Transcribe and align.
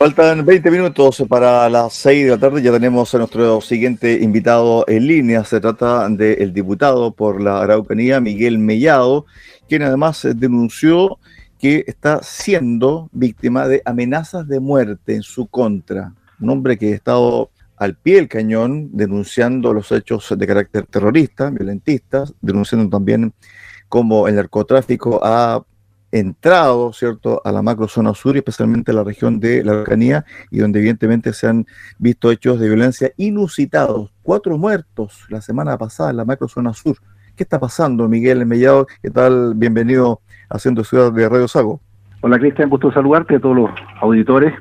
Faltan 0.00 0.46
20 0.46 0.70
minutos 0.70 1.22
para 1.28 1.68
las 1.68 1.92
6 1.92 2.24
de 2.24 2.30
la 2.30 2.38
tarde. 2.38 2.62
Ya 2.62 2.72
tenemos 2.72 3.14
a 3.14 3.18
nuestro 3.18 3.60
siguiente 3.60 4.14
invitado 4.14 4.82
en 4.88 5.06
línea. 5.06 5.44
Se 5.44 5.60
trata 5.60 6.08
del 6.08 6.54
diputado 6.54 7.12
por 7.12 7.38
la 7.38 7.60
Araucanía, 7.60 8.18
Miguel 8.18 8.58
Mellado, 8.58 9.26
quien 9.68 9.82
además 9.82 10.26
denunció 10.36 11.18
que 11.58 11.84
está 11.86 12.22
siendo 12.22 13.10
víctima 13.12 13.68
de 13.68 13.82
amenazas 13.84 14.48
de 14.48 14.58
muerte 14.58 15.16
en 15.16 15.22
su 15.22 15.48
contra. 15.48 16.14
Un 16.40 16.48
hombre 16.48 16.78
que 16.78 16.94
ha 16.94 16.96
estado 16.96 17.50
al 17.76 17.94
pie 17.94 18.16
del 18.16 18.28
cañón 18.28 18.88
denunciando 18.94 19.74
los 19.74 19.92
hechos 19.92 20.34
de 20.34 20.46
carácter 20.46 20.86
terrorista, 20.86 21.50
violentistas, 21.50 22.32
denunciando 22.40 22.88
también 22.88 23.34
cómo 23.90 24.28
el 24.28 24.36
narcotráfico 24.36 25.20
ha 25.22 25.62
entrado, 26.12 26.92
¿cierto?, 26.92 27.40
a 27.44 27.52
la 27.52 27.62
macrozona 27.62 28.14
sur 28.14 28.34
y 28.34 28.38
especialmente 28.38 28.90
a 28.90 28.94
la 28.94 29.04
región 29.04 29.40
de 29.40 29.64
la 29.64 29.72
Araucanía 29.72 30.24
y 30.50 30.58
donde 30.58 30.80
evidentemente 30.80 31.32
se 31.32 31.46
han 31.46 31.66
visto 31.98 32.30
hechos 32.30 32.58
de 32.58 32.68
violencia 32.68 33.12
inusitados. 33.16 34.10
Cuatro 34.22 34.58
muertos 34.58 35.26
la 35.28 35.40
semana 35.40 35.78
pasada 35.78 36.10
en 36.10 36.16
la 36.16 36.24
macrozona 36.24 36.72
sur. 36.72 36.96
¿Qué 37.36 37.44
está 37.44 37.58
pasando, 37.58 38.08
Miguel 38.08 38.44
Mellado? 38.44 38.86
¿Qué 39.02 39.10
tal? 39.10 39.54
Bienvenido 39.54 40.20
a 40.48 40.58
Centro 40.58 40.84
Ciudad 40.84 41.12
de 41.12 41.28
Radio 41.28 41.48
Sago. 41.48 41.80
Hola, 42.22 42.38
Cristian, 42.38 42.68
gusto 42.68 42.92
saludarte 42.92 43.36
a 43.36 43.40
todos 43.40 43.56
los 43.56 43.70
auditores. 44.00 44.52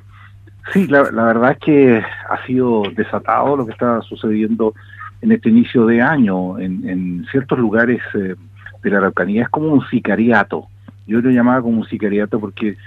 Sí, 0.72 0.88
la, 0.88 1.02
verdad 1.02 1.52
es 1.52 1.58
que 1.58 2.04
ha 2.30 2.46
sido 2.46 2.84
desatado 2.96 3.58
lo 3.58 3.66
que 3.66 3.72
está 3.72 4.02
sucediendo 4.04 4.74
en 5.22 5.32
este 5.32 5.50
inicio 5.50 5.86
de 5.88 6.02
año 6.02 6.60
en, 6.60 7.26
ciertos 7.32 7.58
lugares 7.58 8.00
eh, 8.14 8.36
de 8.84 8.90
la 8.90 9.00
Araucanía. 9.00 9.44
Es 9.44 9.50
como 9.50 9.74
un 9.74 9.86
sicariato 9.90 10.68
yo 11.10 11.22
lo 11.22 11.30
llamaba 11.32 11.62
como 11.62 11.80
un 11.80 11.88
sicariato 11.88 12.40
porque 12.40 12.78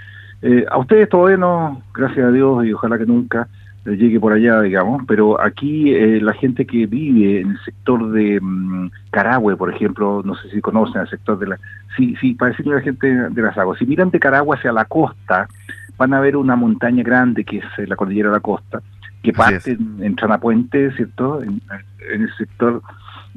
eh, 0.41 0.65
a 0.69 0.77
ustedes 0.77 1.09
todavía 1.09 1.37
no, 1.37 1.81
gracias 1.93 2.25
a 2.25 2.31
Dios 2.31 2.65
y 2.65 2.73
ojalá 2.73 2.97
que 2.97 3.05
nunca 3.05 3.47
llegue 3.85 4.19
por 4.19 4.31
allá, 4.31 4.61
digamos, 4.61 5.03
pero 5.05 5.41
aquí 5.41 5.93
eh, 5.93 6.21
la 6.21 6.33
gente 6.33 6.65
que 6.65 6.85
vive 6.85 7.41
en 7.41 7.51
el 7.51 7.59
sector 7.65 8.11
de 8.11 8.39
um, 8.39 8.89
Carahue, 9.11 9.57
por 9.57 9.73
ejemplo, 9.73 10.21
no 10.23 10.35
sé 10.35 10.49
si 10.51 10.61
conocen 10.61 11.01
el 11.01 11.09
sector 11.09 11.37
de 11.37 11.47
la... 11.47 11.59
Sí, 11.97 12.15
sí, 12.21 12.33
para 12.33 12.51
decirle 12.51 12.73
a 12.73 12.75
la 12.77 12.81
gente 12.81 13.07
de 13.07 13.41
las 13.41 13.57
aguas, 13.57 13.77
si 13.77 13.85
miran 13.85 14.09
de 14.09 14.19
Carahue 14.19 14.55
hacia 14.55 14.71
la 14.71 14.85
costa, 14.85 15.49
van 15.97 16.13
a 16.13 16.21
ver 16.21 16.37
una 16.37 16.55
montaña 16.55 17.03
grande 17.03 17.43
que 17.43 17.57
es 17.57 17.65
eh, 17.77 17.85
la 17.85 17.97
cordillera 17.97 18.29
de 18.29 18.35
la 18.35 18.41
costa, 18.41 18.81
que 19.21 19.33
parte 19.33 19.71
en, 19.71 19.97
en 20.01 20.15
Tranapuente, 20.15 20.91
¿cierto? 20.93 21.43
En, 21.43 21.61
en 22.13 22.21
el 22.21 22.33
sector 22.37 22.81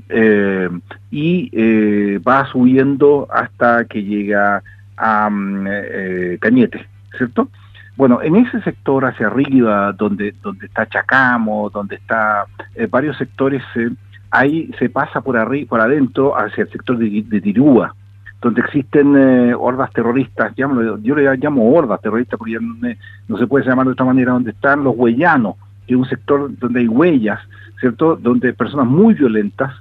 eh, 0.08 0.68
y 1.10 1.50
eh, 1.52 2.20
va 2.26 2.46
subiendo 2.46 3.26
hasta 3.30 3.84
que 3.86 4.04
llega 4.04 4.62
a 4.96 5.28
mm, 5.30 5.66
eh, 5.68 6.38
Cañete, 6.40 6.86
¿cierto? 7.16 7.48
Bueno, 7.96 8.20
en 8.22 8.36
ese 8.36 8.60
sector 8.60 9.04
hacia 9.06 9.26
arriba, 9.28 9.92
donde, 9.92 10.34
donde 10.42 10.66
está 10.66 10.86
Chacamo, 10.86 11.70
donde 11.70 11.96
está 11.96 12.44
eh, 12.74 12.86
varios 12.90 13.16
sectores, 13.16 13.62
eh, 13.74 13.90
ahí 14.30 14.70
se 14.78 14.90
pasa 14.90 15.20
por 15.22 15.36
arriba, 15.36 15.68
por 15.68 15.80
adentro 15.80 16.36
hacia 16.36 16.64
el 16.64 16.70
sector 16.70 16.98
de, 16.98 17.40
Tirúa, 17.40 17.94
donde 18.42 18.60
existen 18.60 19.54
hordas 19.54 19.90
terroristas, 19.92 20.52
yo 20.56 21.14
le 21.14 21.36
llamo 21.38 21.72
hordas 21.72 22.02
terroristas 22.02 22.38
porque 22.38 22.52
ya 22.52 22.58
no, 22.60 23.38
se 23.38 23.46
puede 23.46 23.64
llamar 23.64 23.86
de 23.86 23.92
otra 23.92 24.04
manera, 24.04 24.32
donde 24.32 24.50
están 24.50 24.84
los 24.84 24.94
huellanos, 24.94 25.56
que 25.86 25.94
es 25.94 25.98
un 25.98 26.06
sector 26.06 26.50
donde 26.58 26.80
hay 26.80 26.88
huellas, 26.88 27.40
¿cierto? 27.80 28.14
Donde 28.16 28.52
personas 28.52 28.86
muy 28.86 29.14
violentas 29.14 29.72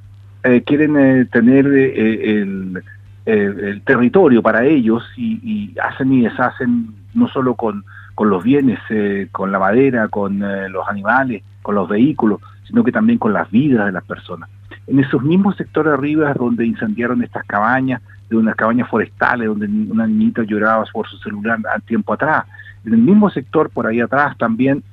quieren 0.65 1.27
tener 1.31 1.65
el 1.65 2.77
eh, 2.77 2.81
el 3.25 3.81
territorio 3.81 4.41
para 4.41 4.65
ellos 4.65 5.03
y, 5.17 5.73
hacen 5.81 6.13
y 6.13 6.21
deshacen 6.21 6.93
no 7.13 7.27
solo 7.27 7.55
con, 7.55 7.83
con 8.13 8.29
los 8.29 8.43
bienes, 8.43 8.79
eh, 8.89 9.27
con 9.31 9.51
la 9.51 9.59
madera, 9.59 10.07
con 10.07 10.43
eh, 10.43 10.69
los 10.69 10.87
animales, 10.87 11.43
con 11.61 11.75
los 11.75 11.89
vehículos, 11.89 12.39
sino 12.67 12.83
que 12.83 12.91
también 12.91 13.17
con 13.17 13.33
las 13.33 13.49
vidas 13.49 13.85
de 13.87 13.91
las 13.91 14.03
personas. 14.03 14.49
En 14.87 14.99
esos 14.99 15.23
mismos 15.23 15.55
sectores 15.55 15.93
arriba 15.93 16.33
donde 16.33 16.65
incendiaron 16.65 17.23
estas 17.23 17.45
cabañas, 17.45 18.01
de 18.29 18.37
unas 18.37 18.55
cabañas 18.55 18.89
forestales 18.89 19.47
donde 19.47 19.67
una 19.67 20.07
niñita 20.07 20.43
lloraba 20.43 20.83
por 20.91 21.07
su 21.07 21.17
celular 21.17 21.59
al 21.71 21.81
tiempo 21.83 22.13
atrás. 22.13 22.45
En 22.83 22.93
el 22.93 22.99
mismo 22.99 23.29
sector 23.29 23.69
por 23.69 23.85
ahí 23.85 23.99
atrás 23.99 24.35
también, 24.37 24.83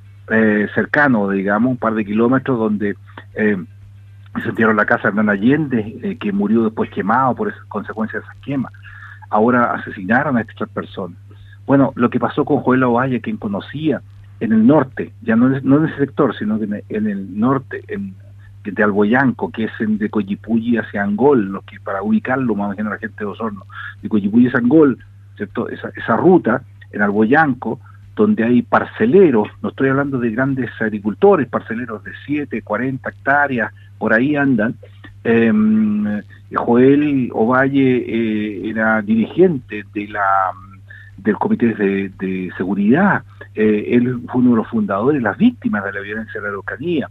cercano, 0.75 1.31
digamos, 1.31 1.71
un 1.71 1.76
par 1.78 1.94
de 1.94 2.04
kilómetros, 2.04 2.59
donde 2.59 2.94
incendiaron 4.37 4.76
la 4.76 4.87
casa 4.87 5.03
de 5.03 5.09
Hernán 5.09 5.31
Allende, 5.31 5.98
eh, 6.03 6.16
que 6.16 6.32
murió 6.32 6.65
después 6.65 6.91
quemado 6.91 7.34
por 7.34 7.53
consecuencias 7.69 8.22
de 8.22 8.28
esas 8.28 8.43
quemas. 8.43 8.72
Ahora 9.31 9.72
asesinaron 9.72 10.37
a 10.37 10.43
estas 10.43 10.69
personas. 10.69 11.19
Bueno, 11.66 11.93
lo 11.94 12.10
que 12.10 12.20
pasó 12.20 12.44
con 12.44 12.59
Joel 12.59 12.82
Ovalle, 12.82 13.21
quien 13.21 13.37
conocía 13.37 14.03
en 14.41 14.53
el 14.53 14.66
norte, 14.66 15.12
ya 15.22 15.37
no, 15.37 15.48
no 15.48 15.78
en 15.78 15.84
ese 15.87 15.98
sector, 15.98 16.37
sino 16.37 16.59
que 16.59 16.84
en 16.88 17.06
el 17.06 17.38
norte, 17.38 17.84
en, 17.88 18.15
de 18.65 18.82
Alboyanco, 18.82 19.50
que 19.50 19.65
es 19.65 19.72
en, 19.81 19.98
de 19.98 20.10
Coyipulli 20.10 20.76
hacia 20.76 21.03
Angol, 21.03 21.47
lo 21.47 21.62
que 21.62 21.78
para 21.81 22.03
ubicarlo 22.03 22.54
más 22.54 22.76
menos 22.76 22.92
la 22.92 22.98
gente 22.98 23.25
de 23.25 23.26
Osorno, 23.26 23.65
de 24.03 24.09
Coyipulli 24.09 24.48
hacia 24.48 24.60
Angol, 24.60 24.98
¿cierto? 25.37 25.69
Esa, 25.69 25.91
esa 25.94 26.16
ruta, 26.16 26.62
en 26.91 27.03
Alboyanco, 27.03 27.81
donde 28.15 28.44
hay 28.44 28.62
parceleros, 28.62 29.48
no 29.62 29.71
estoy 29.71 29.88
hablando 29.88 30.19
de 30.19 30.31
grandes 30.31 30.71
agricultores, 30.81 31.48
parceleros 31.48 32.04
de 32.04 32.12
7, 32.26 32.62
40 32.62 33.09
hectáreas, 33.09 33.72
por 34.03 34.13
ahí 34.13 34.35
andan. 34.35 34.75
Em, 35.23 36.21
Joel 36.53 37.31
Ovalle 37.33 37.99
eh, 37.99 38.69
era 38.69 39.01
dirigente 39.01 39.85
de 39.95 40.09
la 40.09 40.27
del 41.19 41.37
Comité 41.37 41.67
de, 41.69 42.51
Seguridad, 42.57 43.23
eh, 43.55 43.91
él 43.93 44.23
fue 44.27 44.41
uno 44.41 44.51
de 44.51 44.57
los 44.57 44.67
fundadores, 44.67 45.23
las 45.23 45.39
víctimas 45.39 45.85
de 45.85 45.93
la 45.93 46.01
violencia 46.01 46.41
de 46.41 46.41
la 46.41 46.49
Araucanía. 46.49 47.09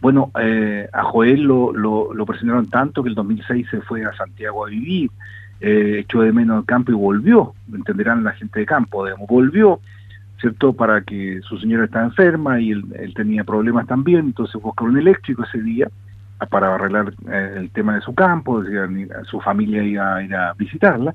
Bueno, 0.00 0.32
eh, 0.40 0.88
a 0.92 1.04
Joel 1.04 1.42
lo, 1.42 1.72
lo, 1.72 2.26
presionaron 2.26 2.68
tanto 2.68 3.04
que 3.04 3.10
el 3.10 3.14
2006 3.14 3.68
se 3.70 3.80
fue 3.82 4.04
a 4.04 4.12
Santiago 4.14 4.66
a 4.66 4.70
vivir, 4.70 5.12
echó 5.60 6.22
de 6.22 6.32
menos 6.32 6.58
el 6.58 6.66
campo 6.66 6.90
y 6.90 6.96
volvió, 6.96 7.54
entenderán 7.72 8.24
la 8.24 8.32
gente 8.32 8.58
de 8.58 8.66
campo, 8.66 9.06
volvió, 9.28 9.78
¿cierto? 10.40 10.72
Para 10.72 11.02
que 11.02 11.40
su 11.42 11.58
señora 11.58 11.84
estaba 11.84 12.06
enferma 12.06 12.60
y 12.60 12.72
él, 12.72 12.84
él 12.98 13.14
tenía 13.14 13.44
problemas 13.44 13.86
también, 13.86 14.26
entonces 14.26 14.60
buscó 14.60 14.84
un 14.84 14.98
eléctrico 14.98 15.44
ese 15.44 15.62
día, 15.62 15.88
para 16.50 16.74
arreglar 16.74 17.14
eh, 17.30 17.54
el 17.56 17.70
tema 17.70 17.94
de 17.94 18.00
su 18.00 18.14
campo, 18.14 18.62
su 19.24 19.40
familia 19.40 19.82
iba 19.82 20.16
a 20.16 20.22
ir 20.22 20.34
a 20.34 20.52
visitarla, 20.54 21.14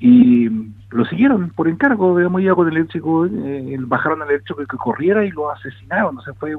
y 0.00 0.48
lo 0.90 1.04
siguieron 1.06 1.50
por 1.50 1.68
encargo, 1.68 2.16
digamos, 2.16 2.42
ya 2.42 2.54
con 2.54 2.68
el 2.68 2.76
eléctrico, 2.76 3.26
eh, 3.26 3.76
bajaron 3.80 4.22
al 4.22 4.30
eléctrico 4.30 4.60
que, 4.60 4.76
corriera 4.76 5.24
y 5.24 5.30
lo 5.30 5.50
asesinaron, 5.50 6.18
o 6.18 6.22
sea, 6.22 6.34
fue 6.34 6.54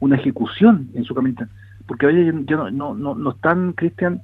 una 0.00 0.16
ejecución 0.16 0.88
en 0.94 1.04
su 1.04 1.14
camita, 1.14 1.48
porque 1.86 2.06
oye, 2.06 2.32
ya 2.46 2.56
no, 2.56 2.70
no, 2.70 2.94
no, 2.94 3.14
no 3.14 3.30
están, 3.30 3.72
Cristian, 3.72 4.22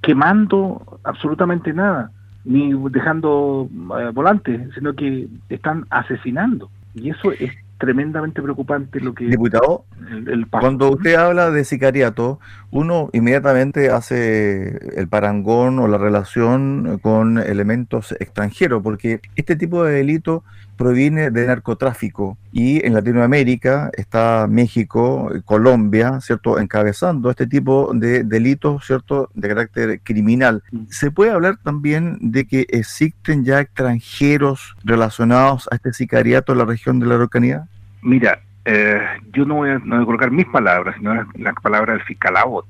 quemando 0.00 1.00
absolutamente 1.04 1.72
nada, 1.72 2.10
ni 2.44 2.72
dejando 2.90 3.68
eh, 3.98 4.10
volantes, 4.14 4.72
sino 4.74 4.94
que 4.94 5.28
están 5.48 5.84
asesinando, 5.90 6.70
y 6.94 7.10
eso 7.10 7.32
es 7.32 7.50
tremendamente 7.78 8.42
preocupante 8.42 9.00
lo 9.00 9.14
que... 9.14 9.26
Diputado, 9.26 9.84
el, 10.26 10.46
cuando 10.48 10.90
usted 10.90 11.14
habla 11.14 11.50
de 11.50 11.64
sicariato, 11.64 12.40
uno 12.70 13.08
inmediatamente 13.12 13.90
hace 13.90 14.78
el 14.96 15.08
parangón 15.08 15.78
o 15.78 15.88
la 15.88 15.98
relación 15.98 16.98
con 17.00 17.38
elementos 17.38 18.12
extranjeros, 18.18 18.82
porque 18.82 19.20
este 19.36 19.56
tipo 19.56 19.84
de 19.84 19.94
delito 19.94 20.44
proviene 20.78 21.30
de 21.30 21.46
narcotráfico 21.46 22.38
y 22.52 22.86
en 22.86 22.94
Latinoamérica 22.94 23.90
está 23.94 24.46
México, 24.48 25.30
Colombia, 25.44 26.20
¿cierto?, 26.20 26.58
encabezando 26.58 27.28
este 27.28 27.46
tipo 27.46 27.90
de 27.92 28.24
delitos, 28.24 28.86
¿cierto?, 28.86 29.28
de 29.34 29.48
carácter 29.48 30.00
criminal. 30.02 30.62
¿Se 30.88 31.10
puede 31.10 31.32
hablar 31.32 31.58
también 31.62 32.16
de 32.20 32.46
que 32.46 32.66
existen 32.70 33.44
ya 33.44 33.60
extranjeros 33.60 34.76
relacionados 34.84 35.68
a 35.70 35.74
este 35.74 35.92
sicariato 35.92 36.52
en 36.52 36.58
la 36.58 36.64
región 36.64 37.00
de 37.00 37.06
la 37.06 37.16
Araucanía? 37.16 37.66
Mira, 38.00 38.40
eh, 38.64 39.00
yo 39.32 39.44
no 39.44 39.56
voy, 39.56 39.70
a, 39.70 39.80
colocar 39.80 40.30
mis 40.30 40.46
palabras, 40.46 40.94
sino 40.96 41.26
las 41.34 41.54
palabras 41.62 41.96
del 41.96 42.06
fiscal 42.06 42.36
Abbott, 42.36 42.66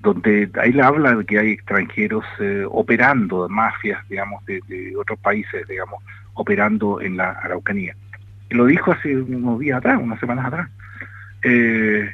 donde 0.00 0.50
ahí 0.60 0.72
le 0.72 0.82
habla 0.82 1.14
de 1.14 1.24
que 1.24 1.38
hay 1.38 1.50
extranjeros 1.52 2.24
eh, 2.40 2.64
operando, 2.68 3.48
mafias, 3.48 4.06
digamos, 4.08 4.44
de, 4.46 4.60
otros 4.98 5.18
países, 5.20 5.66
digamos, 5.68 6.02
operando 6.34 7.00
en 7.00 7.16
la 7.16 7.30
Araucanía. 7.30 7.96
Lo 8.50 8.66
dijo 8.66 8.92
hace 8.92 9.16
unos 9.16 9.58
días 9.58 9.78
atrás, 9.78 9.98
unas 10.02 10.20
semanas 10.20 10.46
atrás. 10.46 10.68
Eh, 11.42 12.10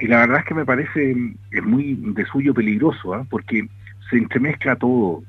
y 0.00 0.06
la 0.06 0.20
verdad 0.20 0.38
es 0.38 0.44
que 0.44 0.54
me 0.54 0.64
parece 0.64 1.16
es 1.50 1.62
muy 1.62 1.94
de 1.94 2.24
suyo 2.26 2.54
peligroso, 2.54 3.14
¿ah? 3.14 3.26
porque 3.28 3.66
se 4.10 4.16
entremezcla 4.16 4.76
todo. 4.76 5.22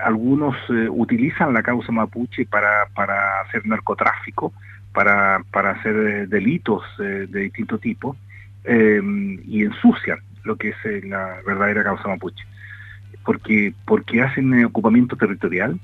algunos 0.00 0.56
utilizan 0.90 1.52
la 1.54 1.62
causa 1.62 1.92
mapuche 1.92 2.46
para, 2.46 2.86
para 2.94 3.40
hacer 3.42 3.66
narcotráfico, 3.66 4.52
para, 4.92 5.44
para 5.52 5.70
hacer 5.70 5.94
eh, 5.94 6.26
delitos 6.26 6.82
eh, 6.98 7.26
de 7.28 7.40
distinto 7.42 7.78
tipo 7.78 8.16
eh, 8.64 9.00
y 9.44 9.62
ensucian 9.62 10.18
lo 10.44 10.56
que 10.56 10.70
es 10.70 11.04
la 11.04 11.36
verdadera 11.46 11.84
causa 11.84 12.08
mapuche. 12.08 12.44
Porque, 13.24 13.74
porque 13.84 14.22
hacen 14.22 14.64
ocupamiento 14.64 15.14
territorial, 15.14 15.78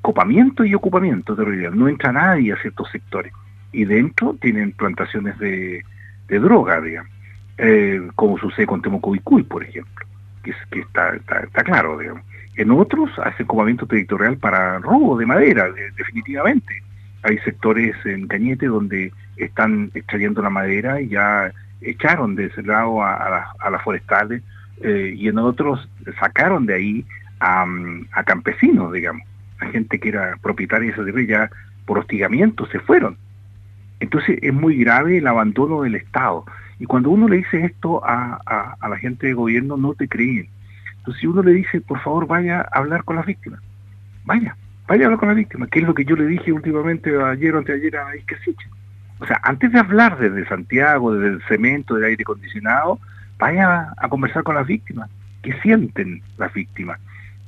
copamiento 0.00 0.64
y 0.64 0.74
ocupamiento 0.74 1.36
territorial. 1.36 1.78
No 1.78 1.88
entra 1.88 2.12
nadie 2.12 2.52
a 2.52 2.56
ciertos 2.56 2.90
sectores. 2.90 3.32
y 3.72 3.84
dentro 3.84 4.36
tienen 4.40 4.72
plantaciones 4.72 5.36
de, 5.38 5.82
droga, 6.28 6.80
digamos, 6.80 7.10
eh, 7.58 8.00
como 8.14 8.38
sucede 8.38 8.66
con 8.66 8.82
Temocovicuy, 8.82 9.42
por 9.42 9.62
ejemplo, 9.64 10.06
que, 10.42 10.52
está, 10.80 11.18
claro, 11.64 11.98
digamos. 11.98 12.22
En 12.56 12.70
otros 12.70 13.10
hace 13.18 13.44
comamiento 13.44 13.86
territorial 13.86 14.36
para 14.36 14.78
robo 14.78 15.16
de 15.18 15.26
madera, 15.26 15.68
definitivamente. 15.96 16.82
Hay 17.22 17.38
sectores 17.38 17.96
en 18.04 18.28
Cañete 18.28 18.66
donde 18.66 19.12
están 19.36 19.90
extrayendo 19.94 20.40
la 20.40 20.50
madera 20.50 21.00
y 21.00 21.08
ya 21.08 21.52
echaron 21.80 22.36
de 22.36 22.46
ese 22.46 22.62
lado 22.62 23.02
a, 23.02 23.54
las 23.70 23.82
forestales 23.82 24.42
eh, 24.82 25.14
y 25.16 25.28
en 25.28 25.38
otros 25.38 25.88
sacaron 26.20 26.66
de 26.66 26.74
ahí 26.74 27.06
a, 27.40 27.66
a, 28.12 28.24
campesinos, 28.24 28.92
digamos, 28.92 29.26
a 29.64 29.70
gente 29.70 29.98
que 29.98 30.08
era 30.08 30.36
propietaria 30.42 30.88
de 30.88 30.92
esa 30.94 31.04
tierra 31.04 31.22
ya 31.22 31.50
por 31.86 31.98
hostigamiento 31.98 32.66
se 32.66 32.80
fueron. 32.80 33.16
Entonces 34.00 34.38
es 34.42 34.52
muy 34.52 34.76
grave 34.76 35.18
el 35.18 35.26
abandono 35.26 35.82
del 35.82 35.94
Estado. 35.94 36.44
Y 36.78 36.86
cuando 36.86 37.10
uno 37.10 37.28
le 37.28 37.36
dice 37.38 37.64
esto 37.64 38.04
a, 38.04 38.40
a, 38.80 38.88
la 38.88 38.96
gente 38.98 39.26
de 39.26 39.34
gobierno, 39.34 39.76
no 39.76 39.94
te 39.94 40.08
creen. 40.08 40.48
Entonces 40.98 41.20
si 41.20 41.26
uno 41.26 41.42
le 41.42 41.52
dice, 41.52 41.80
por 41.80 42.00
favor, 42.00 42.26
vaya 42.26 42.60
a 42.60 42.78
hablar 42.78 43.04
con 43.04 43.16
las 43.16 43.26
víctimas, 43.26 43.60
vaya, 44.24 44.56
vaya 44.88 45.02
a 45.02 45.06
hablar 45.06 45.20
con 45.20 45.28
las 45.28 45.36
víctimas, 45.36 45.68
que 45.68 45.80
es 45.80 45.86
lo 45.86 45.94
que 45.94 46.04
yo 46.04 46.16
le 46.16 46.26
dije 46.26 46.52
últimamente 46.52 47.10
ayer 47.22 47.54
o 47.54 47.58
anteayer 47.58 47.96
a 47.96 48.16
Isquesiche. 48.16 48.66
O 49.20 49.26
sea, 49.26 49.40
antes 49.42 49.72
de 49.72 49.78
hablar 49.78 50.18
desde 50.18 50.46
Santiago, 50.48 51.14
desde 51.14 51.36
el 51.36 51.42
cemento, 51.44 51.94
del 51.94 52.04
aire 52.04 52.22
acondicionado, 52.22 52.98
vaya 53.38 53.92
a, 53.96 54.08
conversar 54.08 54.42
con 54.42 54.54
las 54.54 54.66
víctimas, 54.66 55.08
que 55.42 55.52
sienten 55.60 56.22
las 56.36 56.52
víctimas. 56.52 56.98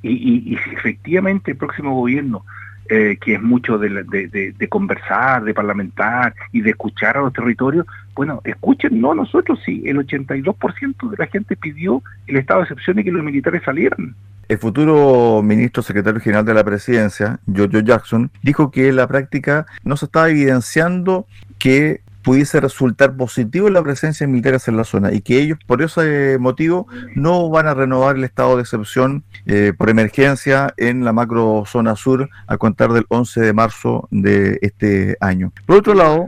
Y, 0.09 0.55
y, 0.55 0.59
si 0.59 0.71
efectivamente 0.71 1.53
el 1.53 1.57
próximo 1.57 1.95
gobierno, 1.95 2.45
eh, 2.89 3.19
que 3.21 3.35
es 3.35 3.43
mucho 3.43 3.79
de, 3.79 4.05
de, 4.05 4.55
de, 4.57 4.69
conversar, 4.69 5.43
de 5.43 5.53
parlamentar 5.53 6.35
y 6.53 6.61
de 6.61 6.71
escuchar 6.71 7.17
a 7.17 7.23
los 7.23 7.33
territorios, 7.33 7.85
bueno, 8.15 8.41
escuchen, 8.45 9.01
no 9.01 9.15
nosotros 9.15 9.59
sí, 9.65 9.83
el 9.87 9.97
82% 9.99 11.11
de 11.11 11.17
la 11.17 11.27
gente 11.27 11.57
pidió 11.57 12.03
el 12.29 12.37
estado 12.37 12.61
de 12.61 12.65
excepción 12.65 12.99
y 12.99 13.05
que 13.05 13.11
los 13.11 13.25
militares 13.25 13.63
salieran. 13.65 14.15
El 14.49 14.59
futuro 14.59 15.43
ministro 15.43 15.83
secretario 15.83 16.21
general 16.21 16.45
de 16.45 16.55
la 16.55 16.63
presidencia, 16.63 17.41
Giorgio 17.53 17.81
Jackson, 17.81 18.31
dijo 18.43 18.71
que 18.71 18.93
la 18.93 19.09
práctica 19.09 19.67
no 19.83 19.97
se 19.97 20.05
estaba 20.05 20.31
evidenciando 20.31 21.27
que 21.59 22.03
pudiese 22.27 22.59
resultar 22.59 23.17
positivo 23.17 23.71
la 23.71 23.85
presencia 23.85 24.27
de 24.27 24.33
militares 24.33 24.67
en 24.67 24.77
la 24.77 24.83
zona 24.83 25.13
y 25.13 25.21
que 25.21 25.41
ellos 25.41 25.61
por 25.65 25.81
ese 25.81 26.39
motivo 26.41 26.89
no 27.15 27.49
van 27.51 27.69
a 27.69 27.75
renovar 27.75 28.17
el 28.17 28.25
estado 28.25 28.57
de 28.57 28.63
excepción 28.63 29.23
eh, 29.47 29.73
por 29.79 29.91
emergencia 29.91 30.75
en 30.77 31.05
la 31.05 31.13
macro 31.13 31.63
zona 31.67 31.95
sur 31.95 32.29
a 32.49 32.59
contar 32.59 32.93
del 32.93 33.05
11 33.07 33.41
de 33.43 33.53
marzo 33.53 34.09
de 34.11 34.59
este 34.61 35.17
año. 35.21 35.53
Por 35.67 35.77
otro 35.77 35.95
lado... 35.95 36.27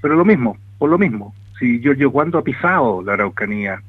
Pero 0.00 0.16
lo 0.16 0.24
mismo, 0.24 0.56
por 0.78 0.88
lo 0.88 0.96
mismo. 0.96 1.34
Si 1.58 1.78
yo, 1.80 2.10
¿cuándo 2.10 2.38
ha 2.38 2.42
pisado 2.42 3.02
la 3.02 3.12
Araucanía? 3.12 3.82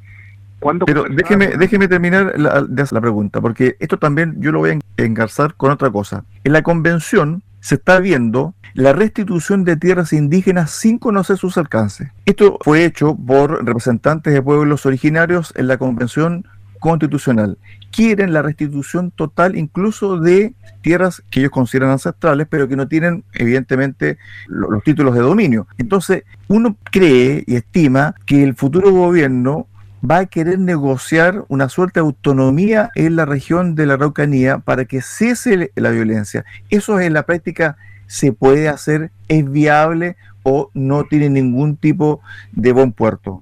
Pero 0.86 1.06
déjeme, 1.10 1.48
déjeme 1.57 1.88
terminar 1.88 2.34
la, 2.38 2.68
la 2.68 3.02
pregunta, 3.02 3.40
porque 3.40 3.78
esto 3.80 3.98
también 3.98 4.36
yo 4.40 4.52
lo 4.52 4.60
voy 4.60 4.72
a 4.72 5.02
engarzar 5.02 5.54
con 5.56 5.72
otra 5.72 5.90
cosa. 5.90 6.25
En 6.44 6.52
la 6.52 6.63
convención 6.63 7.44
se 7.66 7.76
está 7.76 8.00
viendo 8.00 8.54
la 8.76 8.94
restitución 8.94 9.64
de 9.64 9.76
tierras 9.76 10.14
indígenas 10.14 10.70
sin 10.70 11.00
conocer 11.00 11.38
sus 11.38 11.58
alcances. 11.58 12.12
Esto 12.28 12.60
fue 12.62 12.86
hecho 12.86 13.16
por 13.16 13.66
representantes 13.66 14.36
de 14.36 14.42
pueblos 14.44 14.86
originarios 14.86 15.52
en 15.56 15.68
la 15.68 15.80
Convención 15.80 16.46
Constitucional. 16.80 17.58
Quieren 17.90 18.34
la 18.34 18.44
restitución 18.44 19.10
total 19.10 19.56
incluso 19.58 20.20
de 20.20 20.54
tierras 20.82 21.24
que 21.32 21.40
ellos 21.40 21.52
consideran 21.52 21.90
ancestrales, 21.90 22.46
pero 22.48 22.68
que 22.68 22.76
no 22.76 22.88
tienen 22.88 23.24
evidentemente 23.34 24.20
los 24.48 24.84
títulos 24.84 25.16
de 25.16 25.22
dominio. 25.22 25.66
Entonces, 25.80 26.24
uno 26.48 26.78
cree 26.84 27.44
y 27.48 27.56
estima 27.56 28.14
que 28.28 28.44
el 28.44 28.54
futuro 28.54 28.92
gobierno 28.92 29.66
va 30.03 30.19
a 30.19 30.25
querer 30.25 30.59
negociar 30.59 31.45
una 31.47 31.69
suerte 31.69 32.00
de 32.00 32.06
autonomía 32.06 32.89
en 32.95 33.15
la 33.15 33.25
región 33.25 33.75
de 33.75 33.86
la 33.86 33.95
Araucanía 33.95 34.59
para 34.59 34.86
que 34.86 35.01
cese 35.01 35.71
la 35.75 35.89
violencia. 35.89 36.45
Eso 36.69 37.00
es 37.00 37.07
en 37.07 37.13
la 37.13 37.24
práctica 37.24 37.77
se 38.07 38.31
puede 38.31 38.69
hacer, 38.69 39.12
es 39.27 39.51
viable 39.51 40.15
o 40.44 40.69
no 40.74 41.06
tiene 41.06 41.30
ningún 41.30 41.75
tipo 41.75 42.21
de 42.51 42.71
buen 42.71 42.92
puerto? 42.92 43.42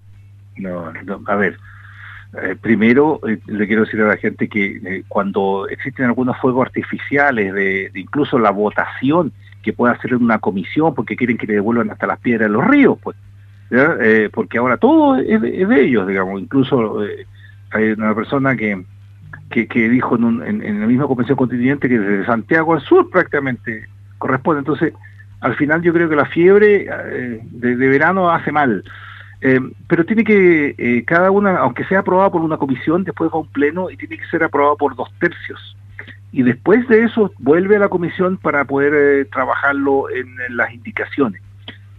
No, 0.56 0.92
a 1.28 1.36
ver, 1.36 1.58
eh, 2.42 2.56
primero 2.60 3.20
eh, 3.28 3.40
le 3.46 3.68
quiero 3.68 3.84
decir 3.84 4.02
a 4.02 4.08
la 4.08 4.18
gente 4.18 4.48
que 4.48 4.78
eh, 4.84 5.04
cuando 5.10 5.68
existen 5.68 6.06
algunos 6.06 6.38
fuegos 6.40 6.66
artificiales, 6.66 7.54
de, 7.54 7.92
incluso 7.96 8.40
la 8.40 8.52
votación 8.52 9.34
que 9.62 9.74
puede 9.74 9.94
hacer 9.94 10.16
una 10.16 10.40
comisión 10.40 10.96
porque 10.96 11.16
quieren 11.16 11.38
que 11.38 11.48
le 11.48 11.56
devuelvan 11.56 11.92
hasta 11.92 12.08
las 12.08 12.20
piedras 12.20 12.48
de 12.50 12.54
los 12.54 12.66
ríos, 12.66 12.98
pues, 13.04 13.18
porque 14.32 14.58
ahora 14.58 14.78
todo 14.78 15.18
es 15.18 15.42
de, 15.42 15.82
ellos, 15.82 16.08
digamos, 16.08 16.42
incluso 16.42 17.02
hay 17.72 17.92
una 17.92 18.14
persona 18.14 18.56
que, 18.56 18.84
que, 19.50 19.90
dijo 19.90 20.16
en, 20.16 20.64
en, 20.64 20.82
la 20.82 20.88
misma 20.88 21.08
convención 21.08 21.38
constituyente 21.38 21.90
que 21.90 22.00
desde 22.00 22.26
Santiago 22.26 22.74
al 22.74 22.82
sur 22.82 23.10
prácticamente 23.10 23.88
corresponde. 24.18 24.60
Entonces, 24.60 24.94
al 25.44 25.56
final 25.56 25.82
yo 25.82 25.94
creo 25.94 26.08
que 26.08 26.16
la 26.16 26.26
fiebre 26.26 26.88
eh, 26.90 27.40
de, 27.44 27.76
verano 27.76 28.32
hace 28.32 28.52
mal. 28.52 28.84
Eh, 29.42 29.60
pero 29.90 30.06
tiene 30.06 30.24
que, 30.24 30.74
eh, 30.78 31.04
cada 31.06 31.32
una, 31.32 31.58
aunque 31.58 31.84
sea 31.84 32.00
aprobada 32.00 32.32
por 32.32 32.42
una 32.42 32.56
comisión, 32.58 33.04
después 33.04 33.30
va 33.30 33.36
a 33.36 33.42
un 33.42 33.52
pleno 33.52 33.90
y 33.90 33.98
tiene 33.98 34.18
que 34.18 34.26
ser 34.28 34.42
aprobada 34.44 34.76
por 34.78 34.96
dos 34.96 35.10
tercios. 35.20 35.76
Y 36.32 36.44
después 36.44 36.88
de 36.88 37.04
eso 37.04 37.32
vuelve 37.40 37.76
a 37.76 37.80
la 37.80 37.90
comisión 37.90 38.38
para 38.38 38.64
poder 38.64 39.28
trabajarlo 39.32 40.10
en, 40.10 40.34
las 40.56 40.74
indicaciones. 40.74 41.42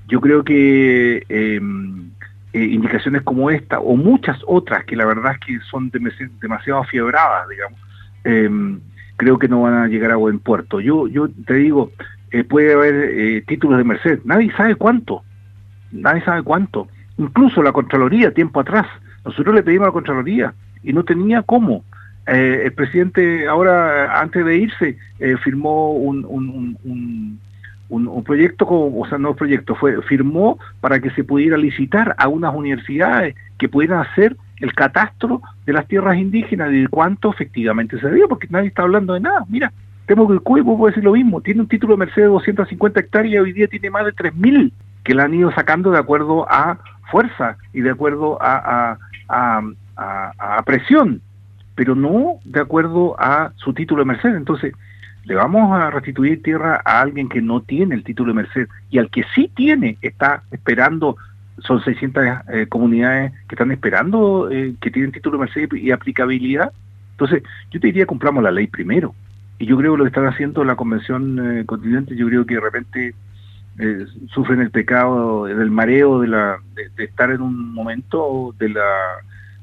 Yo 0.09 0.21
creo 0.21 0.45
que 0.45 1.25
em, 1.29 2.11
indicaciones 2.53 3.23
como 3.23 3.51
esta 3.51 3.81
o 3.81 3.97
muchas 3.97 4.39
otras 4.47 4.85
que 4.85 4.97
la 4.97 5.07
verdad 5.07 5.33
es 5.33 5.39
que 5.41 5.61
son 5.71 5.91
demasiado 5.91 6.85
fiebradas, 6.85 7.49
digamos, 7.49 7.81
em, 8.25 8.81
creo 9.17 9.39
que 9.39 9.49
no 9.49 9.63
van 9.63 9.75
a 9.75 9.89
llegar 9.89 10.11
a 10.11 10.17
buen 10.17 10.39
puerto. 10.39 10.81
Yo, 10.81 11.09
yo 11.09 11.29
te 11.47 11.55
digo, 11.55 11.91
eh, 12.31 12.45
puede 12.45 12.73
haber 12.73 12.95
eh, 12.95 13.45
títulos 13.47 13.79
de 13.79 13.85
merced. 13.85 14.21
Nadie 14.25 14.53
sabe 14.57 14.75
cuánto. 14.75 15.23
Nadie 15.93 16.21
sabe 16.25 16.43
cuánto. 16.43 16.89
Incluso 17.17 17.63
la 17.63 17.73
Contraloría, 17.73 18.35
tiempo 18.35 18.61
atrás. 18.61 18.87
Nosotros 19.25 19.55
le 19.55 19.63
pedimos 19.63 19.85
a 19.85 19.89
la 19.91 19.93
Contraloría 19.93 20.55
y 20.83 20.93
no 20.93 21.05
tenía 21.05 21.43
cómo. 21.43 21.85
Eh, 22.27 22.63
el 22.65 22.73
presidente 22.73 23.47
ahora, 23.47 24.21
antes 24.21 24.45
de 24.45 24.57
irse, 24.57 24.99
firmó 25.45 25.93
un, 25.93 26.25
un, 26.25 26.77
un, 26.83 27.39
proyecto, 28.25 28.67
o 28.69 29.07
sea, 29.09 29.19
no 29.19 29.35
proyecto, 29.35 29.75
fue 29.75 30.01
firmó 30.03 30.59
para 30.81 31.01
que 31.01 31.11
se 31.11 31.25
pudiera 31.25 31.57
licitar 31.57 32.15
a 32.19 32.29
unas 32.29 32.55
universidades 32.55 33.35
que 33.59 33.69
pudieran 33.69 34.01
hacer 34.01 34.37
el 34.61 34.73
catastro 34.75 35.43
de 35.67 35.73
las 35.73 35.87
tierras 35.87 36.17
indígenas 36.17 36.71
de 36.71 36.89
cuánto 36.89 37.31
efectivamente 37.31 37.99
se 38.01 38.11
dio, 38.11 38.29
porque 38.29 38.49
nadie 38.51 38.69
está 38.69 38.83
hablando 38.83 39.15
de 39.15 39.21
nada. 39.21 39.45
Mira, 39.49 39.73
tengo 40.07 40.27
que 40.27 40.35
el 40.35 40.41
Cuevo 40.41 40.77
puede 40.77 40.93
decir 40.93 41.05
lo 41.05 41.13
mismo, 41.13 41.41
tiene 41.41 41.61
un 41.61 41.69
título 41.69 41.95
de 41.95 41.99
Mercedes 41.99 42.29
de 42.29 42.33
250 42.33 43.01
hectáreas 43.01 43.35
y 43.35 43.39
hoy 43.39 43.53
día 43.53 43.69
tiene 43.69 43.91
más 43.91 44.05
de 44.05 44.13
3.000 44.13 44.73
que 45.03 45.15
la 45.15 45.25
han 45.25 45.35
ido 45.35 45.53
sacando 45.53 45.91
de 45.91 45.99
acuerdo 45.99 46.47
a 46.51 46.79
fuerza 47.11 47.57
y 47.73 47.81
de 47.81 47.91
acuerdo 47.91 48.39
a, 48.41 48.99
a, 49.29 50.63
presión, 50.65 51.21
pero 51.75 51.95
no 51.95 52.39
de 52.45 52.61
acuerdo 52.61 53.15
a 53.19 53.53
su 53.57 53.73
título 53.75 54.03
de 54.03 54.07
Mercedes. 54.07 54.37
Entonces, 54.37 54.75
le 55.25 55.35
vamos 55.35 55.73
a 55.73 55.91
restituir 55.91 56.43
tierra 56.43 56.81
a 56.85 57.01
alguien 57.01 57.29
que 57.29 57.41
no 57.41 57.61
tiene 57.63 57.95
el 57.95 58.05
título 58.05 58.33
de 58.33 58.43
Mercedes 58.43 58.69
y 58.91 58.99
al 58.99 59.11
que 59.11 59.25
sí 59.35 59.51
tiene, 59.55 59.97
está 60.03 60.43
esperando, 60.51 61.17
son 61.59 61.83
600 61.83 62.25
eh, 62.53 62.67
comunidades 62.69 63.33
que 63.49 63.55
están 63.55 63.73
esperando 63.73 64.51
eh, 64.51 64.75
que 64.81 64.91
tienen 64.91 65.13
título 65.13 65.39
de 65.39 65.45
Mercedes 65.45 65.71
y 65.75 65.91
aplicabilidad. 65.91 66.73
Entonces, 67.13 67.43
yo 67.71 67.81
te 67.81 67.87
diría, 67.87 68.07
compramos 68.07 68.43
la 68.43 68.51
ley 68.51 68.67
primero 68.67 69.15
y 69.59 69.67
yo 69.67 69.77
creo 69.77 69.93
que 69.93 69.99
lo 69.99 70.05
que 70.05 70.09
están 70.09 70.27
haciendo 70.27 70.65
la 70.65 70.77
Convención 70.77 71.59
eh, 71.59 71.65
Continente, 71.65 72.17
yo 72.17 72.27
creo 72.27 72.45
que 72.45 72.55
de 72.55 72.61
repente 72.61 73.15
eh, 73.79 74.07
sufren 74.33 74.61
el 74.61 74.71
pecado 74.71 75.47
del 75.47 75.71
mareo 75.71 76.21
de, 76.21 76.29
la, 76.29 76.59
de, 76.75 77.05
estar 77.05 77.31
en 77.31 77.41
un 77.41 77.73
momento 77.73 78.55
de 78.59 78.69
la, 78.69 78.85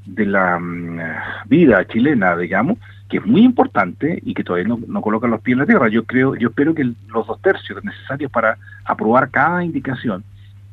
de 0.06 0.26
la 0.26 0.58
mm, 0.58 1.00
vida 1.48 1.86
chilena, 1.86 2.36
digamos, 2.36 2.78
que 3.12 3.18
es 3.18 3.26
muy 3.26 3.42
importante 3.42 4.22
y 4.24 4.32
que 4.32 4.42
todavía 4.42 4.66
no, 4.66 4.80
no 4.88 5.02
colocan 5.02 5.30
los 5.30 5.42
pies 5.42 5.52
en 5.52 5.58
la 5.58 5.66
tierra. 5.66 5.88
Yo 5.88 6.04
creo, 6.04 6.34
yo 6.34 6.48
espero 6.48 6.74
que 6.74 6.82
los 6.82 7.26
dos 7.26 7.42
tercios 7.42 7.84
necesarios 7.84 8.32
para 8.32 8.56
aprobar 8.86 9.28
cada 9.28 9.62
indicación 9.62 10.24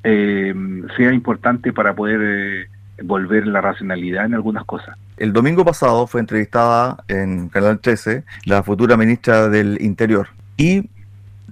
eh, 0.06 0.56
sea 0.96 1.12
importante 1.12 1.74
para 1.74 1.94
poder 1.94 2.22
eh, 2.24 2.70
volver 3.04 3.46
la 3.46 3.60
racionalidad 3.60 4.26
en 4.26 4.36
algunas 4.36 4.64
cosas. 4.64 4.98
El 5.18 5.34
domingo 5.34 5.66
pasado 5.66 6.08
fue 6.08 6.22
entrevistada 6.22 7.04
en 7.10 7.50
Canal 7.50 7.80
13 7.80 8.24
la 8.46 8.64
futura 8.64 8.96
ministra 8.96 9.50
del 9.50 9.78
Interior 9.82 10.30
y 10.56 10.90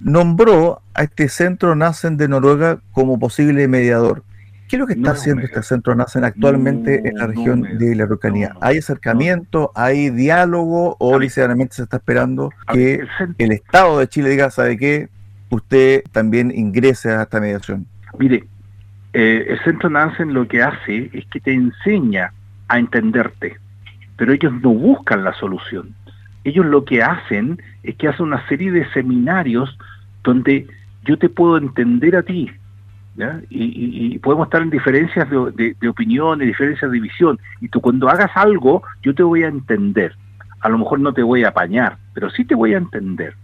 nombró 0.00 0.80
a 0.94 1.02
este 1.02 1.28
centro 1.28 1.74
Nacen 1.74 2.16
de 2.16 2.28
Noruega 2.28 2.78
como 2.92 3.18
posible 3.18 3.68
mediador. 3.68 4.22
¿Qué 4.68 4.76
es 4.76 4.80
lo 4.80 4.86
que 4.86 4.92
está 4.92 5.12
haciendo 5.12 5.42
este 5.42 5.62
centro 5.62 5.94
Nacen 5.94 6.24
actualmente 6.24 7.08
en 7.08 7.16
la 7.16 7.26
región 7.26 7.62
de 7.78 7.96
la 7.96 8.04
Araucanía? 8.04 8.54
¿Hay 8.60 8.76
acercamiento, 8.76 9.72
hay 9.74 10.10
diálogo 10.10 10.94
o 10.98 11.18
literalmente 11.18 11.76
se 11.76 11.84
está 11.84 11.96
esperando 11.96 12.50
que 12.70 13.00
el 13.38 13.52
Estado 13.52 13.98
de 13.98 14.08
Chile 14.08 14.28
diga, 14.28 14.50
¿sabe 14.50 14.76
qué? 14.76 15.08
Usted 15.48 16.02
también 16.12 16.52
ingrese 16.54 17.10
a 17.10 17.22
esta 17.22 17.40
mediación. 17.40 17.86
Mire, 18.18 18.44
eh, 19.14 19.46
el 19.48 19.58
Centro 19.64 19.88
Nansen 19.88 20.34
lo 20.34 20.46
que 20.46 20.62
hace 20.62 21.08
es 21.14 21.24
que 21.26 21.40
te 21.40 21.54
enseña 21.54 22.34
a 22.68 22.78
entenderte, 22.78 23.56
pero 24.18 24.34
ellos 24.34 24.52
no 24.60 24.74
buscan 24.74 25.24
la 25.24 25.32
solución. 25.32 25.94
Ellos 26.44 26.66
lo 26.66 26.84
que 26.84 27.02
hacen 27.02 27.58
es 27.82 27.96
que 27.96 28.08
hacen 28.08 28.26
una 28.26 28.46
serie 28.48 28.70
de 28.70 28.86
seminarios 28.92 29.78
donde 30.22 30.66
yo 31.04 31.18
te 31.18 31.30
puedo 31.30 31.56
entender 31.56 32.16
a 32.16 32.22
ti, 32.22 32.50
y, 33.50 34.18
podemos 34.18 34.46
estar 34.46 34.62
en 34.62 34.70
diferencias 34.70 35.28
de, 35.30 35.88
opinión, 35.88 36.38
diferencias 36.38 36.90
de 36.90 37.00
visión, 37.00 37.38
y 37.60 37.68
tú 37.68 37.80
cuando 37.80 38.08
hagas 38.08 38.30
algo, 38.34 38.82
yo 39.02 39.14
te 39.14 39.22
voy 39.22 39.42
a 39.42 39.48
entender. 39.48 40.14
A 40.60 40.68
lo 40.68 40.78
mejor 40.78 41.00
no 41.00 41.12
te 41.12 41.22
voy 41.22 41.44
a 41.44 41.48
apañar, 41.48 41.98
pero 42.14 42.30
sí 42.30 42.44
te 42.44 42.54
voy 42.54 42.74
a 42.74 42.78
entender. 42.78 43.34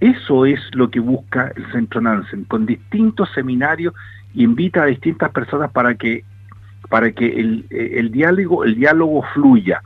Eso 0.00 0.46
es 0.46 0.60
lo 0.72 0.90
que 0.90 1.00
busca 1.00 1.52
el 1.54 1.70
Centro 1.72 2.00
Nansen, 2.00 2.44
con 2.44 2.66
distintos 2.66 3.30
seminarios, 3.34 3.94
invita 4.34 4.82
a 4.82 4.86
distintas 4.86 5.30
personas 5.30 5.70
para 5.70 5.94
que, 5.94 6.24
para 6.88 7.12
que 7.12 7.26
el, 7.40 7.66
el 7.70 8.10
diálogo, 8.10 8.64
el 8.64 8.74
diálogo 8.74 9.22
fluya. 9.34 9.82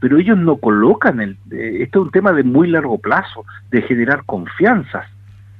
Pero 0.00 0.16
ellos 0.16 0.38
no 0.38 0.56
colocan 0.56 1.20
el, 1.20 1.36
esto 1.50 2.00
es 2.00 2.04
un 2.06 2.10
tema 2.12 2.32
de 2.32 2.44
muy 2.44 2.68
largo 2.68 2.98
plazo, 2.98 3.44
de 3.70 3.82
generar 3.82 4.22
confianzas 4.24 5.06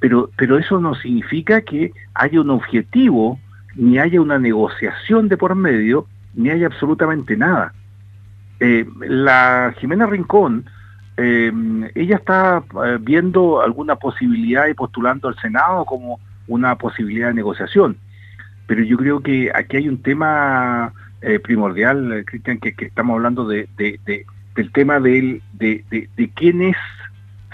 pero, 0.01 0.31
pero 0.37 0.59
eso 0.59 0.81
no 0.81 0.95
significa 0.95 1.61
que 1.63 1.93
haya 2.15 2.41
un 2.41 2.51
objetivo, 2.51 3.39
ni 3.75 3.99
haya 3.99 4.21
una 4.21 4.39
negociación 4.39 5.29
de 5.29 5.37
por 5.37 5.55
medio, 5.55 6.07
ni 6.35 6.51
haya 6.51 6.67
absolutamente 6.67 7.37
nada. 7.37 7.73
Eh, 8.61 8.87
la 9.01 9.75
Jimena 9.79 10.07
Rincón, 10.07 10.65
eh, 11.17 11.53
ella 11.95 12.17
está 12.17 12.63
eh, 12.85 12.99
viendo 13.01 13.61
alguna 13.61 13.97
posibilidad 13.97 14.69
y 14.69 14.75
postulando 14.75 15.29
al 15.29 15.37
Senado 15.39 15.85
como 15.85 16.21
una 16.47 16.77
posibilidad 16.77 17.29
de 17.29 17.35
negociación. 17.35 17.97
Pero 18.67 18.83
yo 18.83 18.97
creo 18.97 19.21
que 19.21 19.51
aquí 19.55 19.79
hay 19.79 19.89
un 19.89 20.03
tema 20.03 20.93
primordial, 21.43 22.23
Cristian, 22.27 22.59
que, 22.59 22.75
estamos 22.79 23.17
hablando 23.17 23.45
de, 23.49 23.69
del 23.77 24.73
tema 24.73 25.01
de, 25.01 25.43
de 25.59 26.31
quién 26.37 26.63
es 26.63 26.77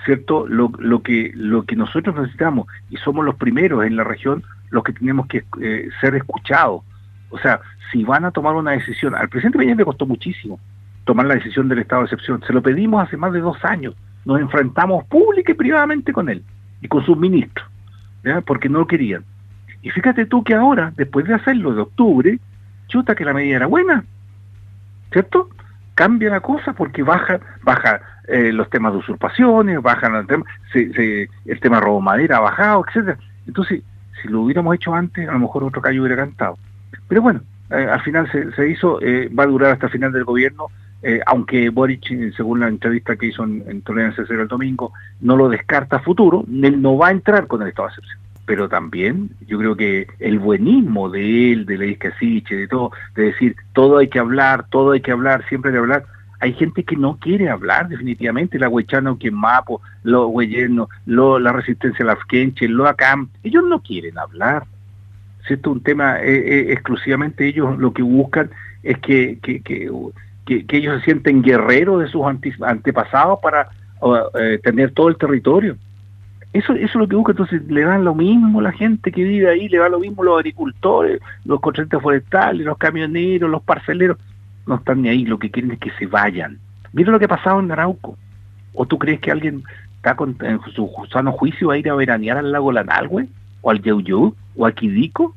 ¿cierto? 0.04 0.46
Lo, 0.46 0.70
lo, 0.78 1.02
que, 1.02 1.32
lo 1.34 1.64
que 1.64 1.76
nosotros 1.76 2.14
necesitamos, 2.16 2.66
y 2.90 2.96
somos 2.98 3.24
los 3.24 3.36
primeros 3.36 3.84
en 3.84 3.96
la 3.96 4.04
región 4.04 4.44
los 4.70 4.84
que 4.84 4.92
tenemos 4.92 5.26
que 5.26 5.44
eh, 5.60 5.88
ser 6.00 6.14
escuchados. 6.14 6.82
O 7.30 7.38
sea, 7.38 7.60
si 7.90 8.04
van 8.04 8.24
a 8.24 8.30
tomar 8.30 8.54
una 8.54 8.72
decisión, 8.72 9.14
al 9.14 9.28
presidente 9.28 9.58
Peña 9.58 9.74
le 9.74 9.84
costó 9.84 10.06
muchísimo 10.06 10.58
tomar 11.04 11.26
la 11.26 11.34
decisión 11.34 11.68
del 11.68 11.80
estado 11.80 12.02
de 12.02 12.06
excepción. 12.06 12.42
Se 12.46 12.52
lo 12.52 12.62
pedimos 12.62 13.02
hace 13.02 13.16
más 13.16 13.32
de 13.32 13.40
dos 13.40 13.62
años. 13.64 13.94
Nos 14.24 14.40
enfrentamos 14.40 15.04
pública 15.04 15.52
y 15.52 15.54
privadamente 15.54 16.12
con 16.12 16.28
él 16.28 16.42
y 16.80 16.88
con 16.88 17.04
sus 17.04 17.16
ministros, 17.16 17.66
porque 18.46 18.68
no 18.68 18.80
lo 18.80 18.86
querían. 18.86 19.24
Y 19.82 19.90
fíjate 19.90 20.26
tú 20.26 20.42
que 20.42 20.54
ahora, 20.54 20.92
después 20.96 21.26
de 21.26 21.34
hacerlo 21.34 21.74
de 21.74 21.82
octubre, 21.82 22.38
chuta 22.88 23.14
que 23.14 23.24
la 23.24 23.34
medida 23.34 23.56
era 23.56 23.66
buena, 23.66 24.04
¿cierto? 25.12 25.50
Cambia 25.94 26.30
la 26.30 26.40
cosa 26.40 26.72
porque 26.72 27.02
baja, 27.02 27.38
baja 27.62 28.00
eh, 28.26 28.52
los 28.52 28.70
temas 28.70 28.92
de 28.92 28.98
usurpaciones, 28.98 29.82
bajan 29.82 30.14
el 30.14 30.26
tema, 30.26 30.44
el 30.72 31.60
tema 31.60 31.80
robo 31.80 32.00
madera 32.00 32.38
ha 32.38 32.40
bajado, 32.40 32.84
etcétera. 32.88 33.18
Entonces, 33.46 33.82
si 34.22 34.28
lo 34.28 34.42
hubiéramos 34.42 34.74
hecho 34.74 34.94
antes, 34.94 35.28
a 35.28 35.32
lo 35.32 35.40
mejor 35.40 35.64
otro 35.64 35.82
callo 35.82 36.02
hubiera 36.02 36.16
cantado. 36.16 36.56
Pero 37.06 37.22
bueno, 37.22 37.42
eh, 37.70 37.86
al 37.90 38.00
final 38.00 38.30
se, 38.30 38.70
hizo, 38.70 39.00
eh, 39.02 39.28
va 39.28 39.44
a 39.44 39.48
durar 39.48 39.72
hasta 39.72 39.86
el 39.86 39.92
final 39.92 40.12
del 40.12 40.24
gobierno, 40.24 40.68
aunque 41.26 41.68
Boric, 41.68 42.34
según 42.34 42.60
la 42.60 42.68
entrevista 42.68 43.14
que 43.16 43.26
hizo 43.26 43.44
en, 43.44 43.62
en 43.68 43.82
Tolerancia 43.82 44.24
el 44.26 44.48
domingo, 44.48 44.94
no 45.20 45.36
lo 45.36 45.50
descarta 45.50 45.98
futuro, 45.98 46.46
él 46.48 46.80
no 46.80 46.96
va 46.96 47.08
a 47.08 47.10
entrar 47.10 47.46
con 47.46 47.60
el 47.60 47.68
estado 47.68 47.88
de 47.88 47.92
excepción. 47.92 48.18
Pero 48.46 48.70
también 48.70 49.28
yo 49.46 49.58
creo 49.58 49.76
que 49.76 50.06
el 50.18 50.38
buenismo 50.38 51.10
de 51.10 51.52
él, 51.52 51.66
de 51.66 51.76
Ley 51.76 51.96
Casiche, 51.96 52.56
de 52.56 52.68
todo, 52.68 52.90
de 53.14 53.24
decir 53.24 53.54
todo 53.74 53.98
hay 53.98 54.08
que 54.08 54.18
hablar, 54.18 54.64
todo 54.70 54.92
hay 54.92 55.02
que 55.02 55.12
hablar, 55.12 55.44
siempre 55.46 55.70
hay 55.70 55.74
que 55.74 55.80
hablar, 55.80 56.06
hay 56.44 56.52
gente 56.52 56.84
que 56.84 56.94
no 56.94 57.16
quiere 57.16 57.48
hablar 57.48 57.88
definitivamente, 57.88 58.58
la 58.58 58.68
huechano 58.68 59.18
que 59.18 59.30
mapo, 59.30 59.80
lo 60.02 60.28
hueyeno, 60.28 60.90
lo, 61.06 61.38
la 61.38 61.52
resistencia 61.52 62.02
a 62.04 62.08
la 62.08 62.12
Afkenche, 62.12 62.68
lo 62.68 62.86
acam, 62.86 63.30
ellos 63.42 63.64
no 63.66 63.80
quieren 63.80 64.18
hablar. 64.18 64.64
Esto 65.48 65.70
es 65.70 65.76
un 65.76 65.82
tema 65.82 66.20
eh, 66.20 66.34
eh, 66.34 66.72
exclusivamente 66.72 67.46
ellos 67.46 67.78
lo 67.78 67.94
que 67.94 68.02
buscan 68.02 68.50
es 68.82 68.98
que, 68.98 69.38
que, 69.42 69.62
que, 69.62 69.90
que, 70.44 70.76
ellos 70.76 70.98
se 70.98 71.04
sienten 71.06 71.40
guerreros 71.40 72.02
de 72.02 72.08
sus 72.08 72.22
antepasados 72.60 73.38
para 73.42 73.70
eh, 74.38 74.60
tener 74.62 74.92
todo 74.92 75.08
el 75.08 75.16
territorio. 75.16 75.78
Eso, 76.52 76.74
eso 76.74 76.84
es 76.84 76.94
lo 76.94 77.08
que 77.08 77.16
busca, 77.16 77.32
entonces 77.32 77.62
le 77.68 77.84
dan 77.84 78.04
lo 78.04 78.14
mismo 78.14 78.60
la 78.60 78.72
gente 78.72 79.10
que 79.10 79.24
vive 79.24 79.48
ahí, 79.48 79.66
le 79.70 79.78
da 79.78 79.88
lo 79.88 79.98
mismo 79.98 80.22
los 80.22 80.36
agricultores, 80.36 81.22
los 81.46 81.58
contratistas 81.60 82.02
forestales, 82.02 82.66
los 82.66 82.76
camioneros, 82.76 83.50
los 83.50 83.62
parceleros, 83.62 84.18
no 84.66 84.76
están 84.76 85.02
ni 85.02 85.08
ahí, 85.08 85.24
lo 85.24 85.38
que 85.38 85.50
quieren 85.50 85.72
es 85.72 85.78
que 85.78 85.90
se 85.98 86.06
vayan. 86.06 86.58
Mira 86.92 87.10
lo 87.10 87.18
que 87.18 87.26
ha 87.26 87.28
pasado 87.28 87.60
en 87.60 87.70
Arauco. 87.70 88.16
¿O 88.72 88.86
tú 88.86 88.98
crees 88.98 89.20
que 89.20 89.30
alguien 89.30 89.62
está 89.96 90.16
con, 90.16 90.36
en 90.40 90.60
su 90.74 90.90
sano 91.12 91.32
juicio 91.32 91.70
a 91.70 91.78
ir 91.78 91.88
a 91.88 91.94
veranear 91.94 92.38
al 92.38 92.52
lago 92.52 92.72
Lanalgüe? 92.72 93.28
¿O 93.62 93.70
al 93.70 93.82
Yeuyú? 93.82 94.34
¿O 94.56 94.66
a 94.66 94.72
Quidico? 94.72 95.34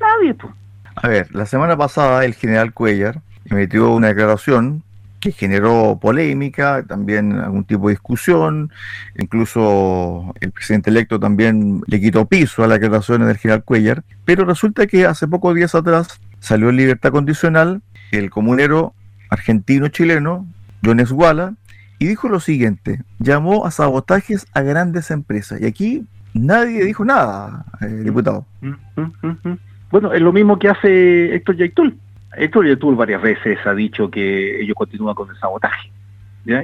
Nadie, 0.00 0.34
pues. 0.34 0.52
A 0.96 1.08
ver, 1.08 1.34
la 1.34 1.46
semana 1.46 1.76
pasada 1.76 2.24
el 2.24 2.34
general 2.34 2.72
Cuellar 2.72 3.20
emitió 3.44 3.92
una 3.92 4.08
declaración 4.08 4.82
que 5.20 5.32
generó 5.32 5.98
polémica, 6.00 6.84
también 6.86 7.32
algún 7.32 7.64
tipo 7.64 7.88
de 7.88 7.94
discusión, 7.94 8.70
incluso 9.18 10.34
el 10.40 10.52
presidente 10.52 10.90
electo 10.90 11.18
también 11.18 11.82
le 11.86 12.00
quitó 12.00 12.26
piso 12.26 12.64
a 12.64 12.66
las 12.66 12.80
declaraciones 12.80 13.28
del 13.28 13.36
general 13.36 13.64
Cuellar, 13.64 14.04
pero 14.24 14.44
resulta 14.44 14.86
que 14.86 15.04
hace 15.04 15.26
pocos 15.26 15.54
días 15.54 15.74
atrás 15.74 16.20
salió 16.38 16.70
en 16.70 16.76
libertad 16.76 17.10
condicional 17.10 17.82
el 18.12 18.30
comunero 18.30 18.94
argentino-chileno, 19.30 20.46
John 20.84 21.00
Esguala, 21.00 21.54
y 21.98 22.06
dijo 22.06 22.28
lo 22.28 22.40
siguiente, 22.40 23.02
llamó 23.18 23.66
a 23.66 23.70
sabotajes 23.70 24.46
a 24.52 24.62
grandes 24.62 25.10
empresas. 25.10 25.60
Y 25.60 25.66
aquí 25.66 26.04
nadie 26.34 26.84
dijo 26.84 27.04
nada, 27.04 27.64
eh, 27.80 27.86
diputado. 27.86 28.44
Mm, 28.60 28.74
mm, 28.96 29.38
mm, 29.42 29.58
bueno, 29.90 30.12
es 30.12 30.20
lo 30.20 30.32
mismo 30.32 30.58
que 30.58 30.68
hace 30.68 31.34
Héctor 31.34 31.56
Yaitul. 31.56 31.96
Héctor 32.36 32.66
Yaitul 32.66 32.96
varias 32.96 33.22
veces 33.22 33.58
ha 33.64 33.74
dicho 33.74 34.10
que 34.10 34.60
ellos 34.60 34.74
continúan 34.76 35.14
con 35.14 35.30
el 35.30 35.36
sabotaje. 35.36 35.90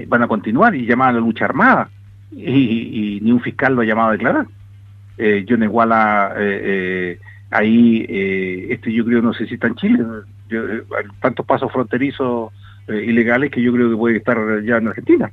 Van 0.06 0.22
a 0.22 0.28
continuar 0.28 0.74
y 0.74 0.86
llaman 0.86 1.08
a 1.08 1.12
la 1.12 1.20
lucha 1.20 1.44
armada. 1.44 1.88
Y, 2.30 3.18
ni 3.22 3.32
un 3.32 3.40
fiscal 3.40 3.74
lo 3.74 3.82
ha 3.82 3.84
llamado 3.84 4.10
a 4.10 4.12
declarar. 4.12 4.46
Eh, 5.18 5.44
John 5.48 5.62
Esguala, 5.62 6.34
eh, 6.36 6.60
eh, 6.64 7.20
ahí, 7.50 8.06
este 8.70 8.92
yo 8.92 9.04
creo, 9.04 9.22
no 9.22 9.34
sé 9.34 9.46
si 9.46 9.54
está 9.54 9.66
en 9.66 9.74
Chile, 9.74 10.04
eh, 10.52 10.82
tantos 11.20 11.46
pasos 11.46 11.72
fronterizos 11.72 12.52
eh, 12.88 13.04
ilegales 13.06 13.50
que 13.50 13.62
yo 13.62 13.72
creo 13.72 13.90
que 13.90 13.96
puede 13.96 14.16
estar 14.16 14.36
ya 14.64 14.76
en 14.76 14.88
Argentina. 14.88 15.30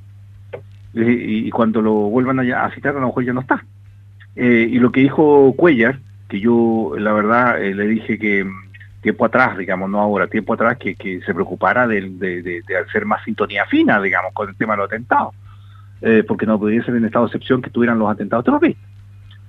y, 0.93 1.49
cuando 1.51 1.81
lo 1.81 1.93
vuelvan 1.93 2.39
a, 2.39 2.71
citar, 2.71 2.95
a 2.95 2.99
lo 2.99 3.07
mejor 3.07 3.23
ya 3.25 3.33
no 3.33 3.41
está. 3.41 3.63
Eh, 4.35 4.67
y 4.71 4.79
lo 4.79 4.91
que 4.91 5.01
dijo 5.01 5.53
Cuellar, 5.55 5.99
que 6.27 6.39
yo 6.39 6.93
la 6.97 7.13
verdad 7.13 7.59
le 7.59 7.87
dije 7.87 8.17
que 8.17 8.43
mm, 8.43 9.01
tiempo 9.01 9.25
atrás, 9.25 9.57
digamos, 9.57 9.89
no 9.89 9.99
ahora, 9.99 10.27
tiempo 10.27 10.53
atrás, 10.53 10.77
que, 10.77 10.95
se 11.25 11.33
preocupara 11.33 11.87
de, 11.87 12.63
hacer 12.87 13.05
más 13.05 13.23
sintonía 13.23 13.65
fina, 13.65 14.01
digamos, 14.01 14.33
con 14.33 14.49
el 14.49 14.55
tema 14.55 14.73
de 14.73 14.77
los 14.77 14.87
atentados. 14.87 15.33
porque 16.27 16.45
no 16.45 16.59
podía 16.59 16.83
ser 16.83 16.95
en 16.95 17.05
estado 17.05 17.25
de 17.25 17.29
excepción 17.29 17.61
que 17.61 17.69
tuvieran 17.69 17.99
los 17.99 18.09
atentados 18.09 18.45
terroristas. 18.45 18.89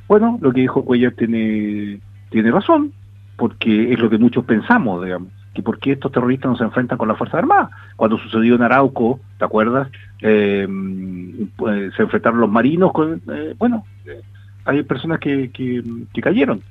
Bueno, 0.08 0.38
lo 0.40 0.52
que 0.52 0.62
dijo 0.62 0.84
Cuellar 0.84 1.12
tiene, 1.12 2.00
tiene 2.30 2.50
razón, 2.50 2.92
porque 3.36 3.92
es 3.92 3.98
lo 3.98 4.10
que 4.10 4.18
muchos 4.18 4.44
pensamos, 4.44 5.04
digamos 5.04 5.39
que 5.54 5.62
por 5.62 5.78
qué 5.78 5.92
estos 5.92 6.12
terroristas 6.12 6.50
no 6.50 6.56
se 6.56 6.64
enfrentan 6.64 6.98
con 6.98 7.08
la 7.08 7.16
Fuerza 7.16 7.38
Armada. 7.38 7.70
Cuando 7.96 8.18
sucedió 8.18 8.54
en 8.54 8.62
Arauco, 8.62 9.20
¿te 9.38 9.44
acuerdas? 9.44 9.88
Eh, 10.22 10.66
pues, 11.56 11.94
se 11.94 12.02
enfrentaron 12.02 12.40
los 12.40 12.50
marinos 12.50 12.92
con, 12.92 13.20
eh, 13.32 13.54
bueno, 13.58 13.84
hay 14.64 14.82
personas 14.84 15.18
que, 15.18 15.50
que, 15.50 15.82
cayeron, 16.20 16.62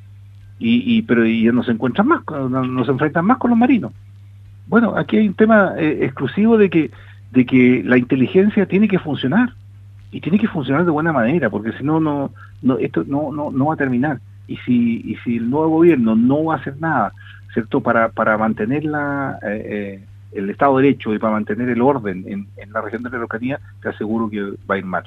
y, 0.59 0.97
y, 0.97 1.01
pero 1.01 1.25
ya 1.25 1.51
no 1.51 1.63
se 1.63 1.71
encuentran 1.71 2.07
más, 2.07 2.21
no, 2.27 2.85
se 2.85 2.91
enfrentan 2.91 3.25
más 3.25 3.37
con 3.37 3.49
los 3.49 3.59
marinos. 3.59 3.91
Bueno, 4.67 4.95
aquí 4.95 5.17
hay 5.17 5.27
un 5.27 5.33
tema 5.33 5.73
eh, 5.77 6.05
exclusivo 6.05 6.57
de 6.57 6.69
que, 6.69 6.91
de 7.31 7.45
que 7.45 7.81
la 7.83 7.97
inteligencia 7.97 8.65
tiene 8.65 8.87
que 8.87 8.99
funcionar, 8.99 9.53
y 10.11 10.21
tiene 10.21 10.39
que 10.39 10.47
funcionar 10.47 10.85
de 10.85 10.91
buena 10.91 11.13
manera, 11.13 11.49
porque 11.49 11.71
si 11.73 11.83
no, 11.83 11.99
no, 11.99 12.31
no 12.61 12.77
esto 12.77 13.03
no, 13.05 13.31
no, 13.31 13.51
no 13.51 13.65
va 13.65 13.73
a 13.75 13.77
terminar. 13.77 14.19
Y 14.47 14.57
si, 14.57 15.01
y 15.05 15.15
si 15.23 15.37
el 15.37 15.49
nuevo 15.49 15.69
gobierno 15.69 16.15
no 16.15 16.45
va 16.45 16.55
a 16.55 16.57
hacer 16.57 16.75
nada 16.79 17.13
Para, 17.83 18.09
para 18.09 18.37
mantener 18.37 18.83
la, 18.85 19.39
eh, 19.43 19.65
eh, 19.65 20.03
el 20.31 20.49
Estado 20.49 20.77
de 20.77 20.83
Derecho 20.83 21.13
y 21.13 21.19
para 21.19 21.33
mantener 21.33 21.69
el 21.69 21.81
orden 21.81 22.23
en, 22.27 22.73
la 22.73 22.81
región 22.81 23.03
de 23.03 23.09
la 23.09 23.17
Araucanía, 23.17 23.59
te 23.81 23.89
aseguro 23.89 24.29
que 24.29 24.41
va 24.69 24.75
a 24.75 24.77
ir 24.77 24.85
mal. 24.85 25.03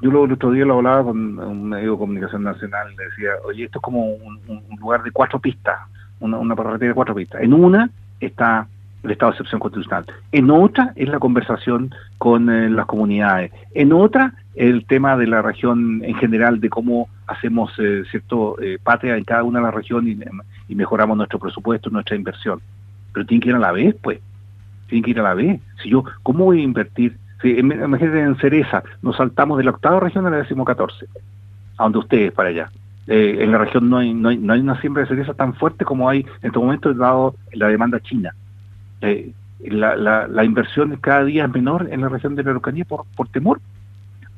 Yo 0.00 0.10
lo, 0.10 0.24
el 0.24 0.32
otro 0.32 0.52
día 0.52 0.64
lo 0.64 0.74
hablaba 0.74 1.04
con 1.04 1.38
un 1.38 1.68
medio 1.68 1.92
de 1.92 1.98
comunicación 1.98 2.44
nacional, 2.44 2.94
decía, 2.96 3.30
oye, 3.44 3.64
esto 3.64 3.78
es 3.78 3.82
como 3.82 4.14
un, 4.14 4.40
lugar 4.78 5.02
de 5.02 5.10
cuatro 5.10 5.38
pistas, 5.38 5.78
una, 6.20 6.38
una 6.38 6.54
de 6.54 6.94
cuatro 6.94 7.14
pistas. 7.14 7.42
En 7.42 7.52
una 7.52 7.90
está 8.20 8.66
el 9.02 9.10
estado 9.12 9.30
de 9.30 9.36
excepción 9.36 9.60
constitucional. 9.60 10.04
En 10.32 10.50
otra 10.50 10.92
es 10.96 11.08
la 11.08 11.18
conversación 11.18 11.94
con 12.18 12.50
eh, 12.50 12.68
las 12.68 12.86
comunidades. 12.86 13.52
En 13.74 13.92
otra 13.92 14.34
el 14.54 14.86
tema 14.86 15.16
de 15.16 15.28
la 15.28 15.40
región 15.40 16.02
en 16.04 16.14
general, 16.16 16.60
de 16.60 16.68
cómo 16.68 17.08
hacemos 17.28 17.72
cierto 18.10 18.56
patria 18.82 19.16
en 19.16 19.22
cada 19.22 19.44
una 19.44 19.60
de 19.60 19.66
las 19.66 19.74
regiones 19.74 20.16
y 20.16 20.16
mejoramos 20.74 21.16
nuestro 21.16 21.38
presupuesto, 21.38 21.90
nuestra 21.90 22.16
inversión. 22.16 22.60
Pero 23.12 23.26
tienen 23.26 23.42
que 23.42 23.48
ir 23.50 23.54
a 23.54 23.58
la 23.58 23.72
vez, 23.72 23.94
pues. 24.02 24.20
Tienen 24.88 25.04
que 25.04 25.10
ir 25.10 25.20
a 25.20 25.24
la 25.24 25.34
vez. 25.34 25.60
Si 25.82 25.90
yo, 25.90 26.04
¿cómo 26.22 26.46
voy 26.46 26.60
a 26.60 26.64
invertir? 26.64 27.16
Si, 27.42 27.50
imagínense 27.58 28.20
en 28.20 28.36
Cereza, 28.36 28.82
nos 29.02 29.16
saltamos 29.16 29.58
de 29.58 29.64
la 29.64 29.70
octava 29.70 30.00
región 30.00 30.26
a 30.26 30.30
la 30.30 30.38
decimocatorce, 30.38 31.06
a 31.76 31.84
donde 31.84 31.98
ustedes 31.98 32.32
para 32.32 32.48
allá. 32.48 32.70
Eh, 33.06 33.38
en 33.40 33.52
la 33.52 33.58
región 33.58 33.88
no 33.88 33.98
hay, 33.98 34.12
no, 34.12 34.28
hay, 34.28 34.36
no 34.36 34.52
hay 34.52 34.60
una 34.60 34.78
siembra 34.80 35.02
de 35.02 35.08
cereza 35.08 35.32
tan 35.32 35.54
fuerte 35.54 35.86
como 35.86 36.10
hay 36.10 36.20
en 36.20 36.46
este 36.48 36.58
momento 36.58 36.92
dado 36.92 37.34
la 37.52 37.68
demanda 37.68 38.00
china. 38.00 38.34
Eh, 39.00 39.32
la, 39.60 39.96
la, 39.96 40.28
la, 40.28 40.44
inversión 40.44 40.94
cada 41.00 41.24
día 41.24 41.46
es 41.46 41.50
menor 41.50 41.88
en 41.90 42.02
la 42.02 42.08
región 42.08 42.34
de 42.34 42.42
la 42.42 42.50
Araucanía 42.50 42.84
por, 42.84 43.06
por 43.16 43.28
temor. 43.28 43.60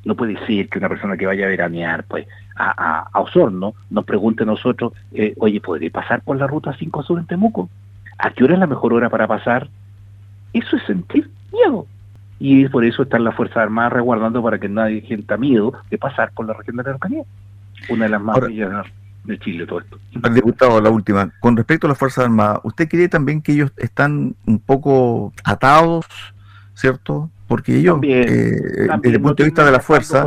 No 0.03 0.15
puede 0.15 0.37
ser 0.45 0.67
que 0.67 0.79
una 0.79 0.89
persona 0.89 1.15
que 1.15 1.27
vaya 1.27 1.45
a 1.45 1.49
veranear 1.49 2.03
pues, 2.05 2.27
a, 2.55 3.09
a, 3.11 3.19
Osorno 3.19 3.73
nos 3.89 4.05
pregunte 4.05 4.43
a 4.43 4.45
nosotros, 4.45 4.93
eh, 5.13 5.35
oye, 5.37 5.61
¿podría 5.61 5.91
pasar 5.91 6.21
por 6.21 6.37
la 6.37 6.47
ruta 6.47 6.75
5 6.77 7.03
Sur 7.03 7.19
en 7.19 7.27
Temuco? 7.27 7.69
¿A 8.17 8.31
qué 8.31 8.43
hora 8.43 8.53
es 8.53 8.59
la 8.59 8.67
mejor 8.67 8.93
hora 8.93 9.09
para 9.09 9.27
pasar? 9.27 9.69
Eso 10.53 10.75
es 10.75 10.83
sentir 10.83 11.29
miedo. 11.51 11.85
Y 12.39 12.67
por 12.69 12.83
eso 12.83 13.03
están 13.03 13.23
las 13.23 13.35
Fuerzas 13.35 13.57
Armadas 13.57 13.93
resguardando 13.93 14.41
para 14.41 14.57
que 14.57 14.67
nadie 14.67 15.01
sienta 15.05 15.37
miedo 15.37 15.73
de 15.89 15.97
pasar 15.97 16.31
por 16.31 16.47
la 16.47 16.53
región 16.53 16.77
de 16.77 16.83
la 16.83 16.89
Araucanía. 16.89 17.23
Una 17.89 18.05
de 18.05 18.09
las 18.09 18.21
más 18.21 18.39
bellas 18.41 18.87
de 19.23 19.37
Chile, 19.39 19.65
todo 19.65 19.79
esto. 19.79 19.99
Diputado, 20.33 20.81
la 20.81 20.89
última. 20.89 21.31
Con 21.39 21.55
respecto 21.55 21.87
a 21.87 21.89
las 21.89 21.97
Fuerzas 21.97 22.25
Armadas, 22.25 22.59
¿usted 22.63 22.89
cree 22.89 23.07
también 23.09 23.41
que 23.41 23.53
ellos 23.53 23.71
están 23.77 24.35
un 24.45 24.59
poco 24.59 25.33
atados, 25.43 26.05
¿cierto? 26.73 27.29
Porque 27.51 27.75
ellos, 27.75 27.99
eh, 28.03 28.87
desde 29.01 29.17
el 29.17 29.21
punto 29.21 29.43
de 29.43 29.49
vista 29.49 29.65
de 29.65 29.73
la 29.73 29.81
fuerza, 29.81 30.23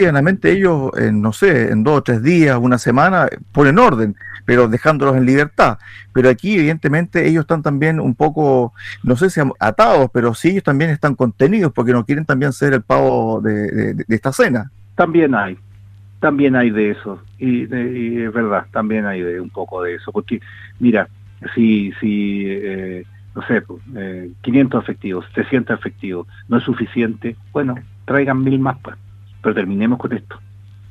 llanamente 0.00 0.50
ellos, 0.50 0.90
no 1.12 1.32
sé, 1.32 1.70
en 1.70 1.84
dos 1.84 1.98
o 1.98 2.02
tres 2.02 2.24
días, 2.24 2.58
una 2.60 2.76
semana, 2.76 3.28
ponen 3.52 3.78
orden, 3.78 4.16
pero 4.44 4.66
dejándolos 4.66 5.14
en 5.14 5.26
libertad. 5.26 5.78
Pero 6.12 6.28
aquí, 6.28 6.58
evidentemente, 6.58 7.28
ellos 7.28 7.42
están 7.42 7.62
también 7.62 8.00
un 8.00 8.16
poco, 8.16 8.72
no 9.04 9.14
sé 9.14 9.30
si 9.30 9.40
atados, 9.60 10.10
pero 10.12 10.34
sí 10.34 10.48
ellos 10.48 10.64
también 10.64 10.90
están 10.90 11.14
contenidos 11.14 11.72
porque 11.72 11.92
no 11.92 12.04
quieren 12.04 12.24
también 12.24 12.52
ser 12.52 12.72
el 12.72 12.82
pavo 12.82 13.40
de, 13.40 13.94
de 13.94 14.04
esta 14.08 14.32
cena. 14.32 14.72
También 14.96 15.36
hay, 15.36 15.56
también 16.18 16.56
hay 16.56 16.70
de 16.70 16.90
eso, 16.90 17.22
y, 17.38 17.62
es 17.62 18.32
verdad, 18.32 18.66
también 18.72 19.06
hay 19.06 19.22
de 19.22 19.40
un 19.40 19.50
poco 19.50 19.84
de 19.84 19.94
eso, 19.94 20.10
porque 20.10 20.40
mira, 20.80 21.08
si, 21.54 21.92
si 22.00 22.42
eh, 22.48 23.04
no 23.36 23.42
sé, 23.46 23.62
eh, 23.94 24.30
500 24.40 24.82
efectivos, 24.82 25.26
300 25.34 25.78
efectivos, 25.78 26.26
no 26.48 26.56
es 26.56 26.64
suficiente, 26.64 27.36
bueno, 27.52 27.74
traigan 28.06 28.42
mil 28.42 28.58
más, 28.58 28.78
pues, 28.82 28.96
pero 29.42 29.54
terminemos 29.54 29.98
con 29.98 30.14
esto. 30.14 30.40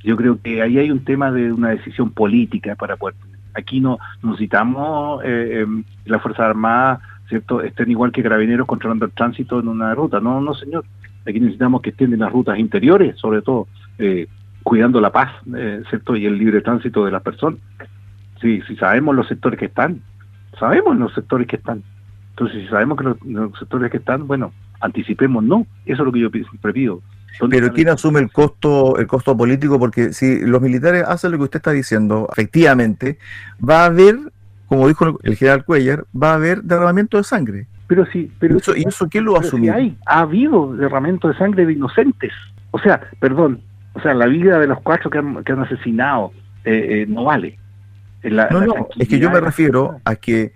Yo 0.04 0.16
creo 0.16 0.40
que 0.40 0.62
ahí 0.62 0.78
hay 0.78 0.92
un 0.92 1.04
tema 1.04 1.32
de 1.32 1.52
una 1.52 1.70
decisión 1.70 2.12
política 2.12 2.76
para 2.76 2.98
poder... 2.98 3.16
Aquí 3.56 3.80
no 3.80 3.98
necesitamos 4.22 5.24
eh, 5.24 5.62
em, 5.62 5.84
la 6.06 6.20
Fuerza 6.20 6.46
Armada, 6.46 7.00
¿cierto? 7.28 7.64
Estén 7.64 7.90
igual 7.90 8.12
que 8.12 8.22
carabineros 8.22 8.68
controlando 8.68 9.06
el 9.06 9.12
tránsito 9.12 9.60
en 9.60 9.68
una 9.68 9.96
ruta. 9.96 10.20
No, 10.20 10.42
no, 10.42 10.54
señor. 10.54 10.86
Aquí 11.26 11.40
necesitamos 11.40 11.82
que 11.82 11.90
estén 11.90 12.14
en 12.14 12.20
las 12.20 12.32
rutas 12.32 12.60
interiores, 12.60 13.18
sobre 13.18 13.42
todo. 13.42 13.68
Eh, 13.98 14.28
cuidando 14.62 15.02
la 15.02 15.12
paz, 15.12 15.32
eh, 15.56 15.82
¿cierto? 15.90 16.16
Y 16.16 16.26
el 16.28 16.38
libre 16.38 16.62
tránsito 16.62 17.06
de 17.06 17.12
las 17.12 17.24
personas. 17.24 17.60
Si, 18.42 18.62
si 18.64 18.76
sabemos 18.76 19.16
los 19.16 19.28
sectores 19.28 19.58
que 19.58 19.66
están, 19.66 20.02
sabemos 20.60 20.98
los 20.98 21.14
sectores 21.14 21.48
que 21.48 21.56
están. 21.56 21.82
Entonces, 22.36 22.64
si 22.64 22.68
sabemos 22.68 22.98
que 22.98 23.04
los, 23.06 23.58
sectores 23.58 23.90
que 23.90 23.98
están, 23.98 24.28
bueno, 24.28 24.52
anticipemos, 24.82 25.42
no. 25.42 25.66
Eso 25.86 26.02
es 26.02 26.06
lo 26.06 26.12
que 26.12 26.20
yo 26.20 26.30
siempre 26.30 26.74
pido. 26.74 27.02
Pero 27.50 27.72
¿quién 27.72 27.88
asume 27.88 28.20
el 28.20 28.30
costo, 28.30 28.98
el 28.98 29.08
costo 29.08 29.38
político? 29.38 29.80
Porque 29.80 30.12
si 30.12 30.42
los 30.42 30.62
militares 30.62 31.06
hacen 31.08 31.32
lo 31.32 31.38
que 31.38 31.44
usted 31.46 31.58
está 31.58 31.72
diciendo, 31.72 32.28
efectivamente, 32.32 33.20
va 33.68 33.84
a 33.84 33.86
haber, 33.86 34.18
como 34.68 34.88
dijo 34.90 35.18
el 35.24 35.36
general 35.38 35.64
Cuellar, 35.64 36.06
va 36.14 36.32
a 36.32 36.36
haber 36.36 36.62
derramamiento 36.64 37.18
de 37.18 37.24
sangre. 37.24 37.68
Pero 37.88 38.06
sí, 38.08 38.30
pero 38.38 38.58
eso, 38.58 38.76
¿y 38.76 38.84
eso 38.86 39.08
quién 39.08 39.24
lo 39.24 39.34
va 39.34 39.40
a 39.40 39.42
asumir? 39.42 39.72
hay, 39.72 39.98
ha 40.06 40.20
habido 40.20 40.76
derramamiento 40.76 41.30
de 41.30 41.38
sangre 41.38 41.66
de 41.66 41.74
inocentes. 41.74 42.34
O 42.72 42.80
sea, 42.80 43.00
perdón, 43.22 43.62
o 43.94 44.02
sea, 44.02 44.14
la 44.14 44.26
vida 44.26 44.60
de 44.60 44.68
los 44.68 44.82
cuatro 44.82 45.10
que 45.10 45.20
han, 45.20 45.42
que 45.44 45.54
han 45.54 45.62
asesinado 45.62 46.32
eh, 46.66 47.04
eh, 47.04 47.06
no 47.08 47.24
vale. 47.24 47.58
no, 48.24 48.62
no, 48.62 48.88
es 48.98 49.08
que 49.08 49.20
yo 49.20 49.32
me 49.32 49.40
refiero 49.40 50.02
a 50.04 50.16
que 50.16 50.52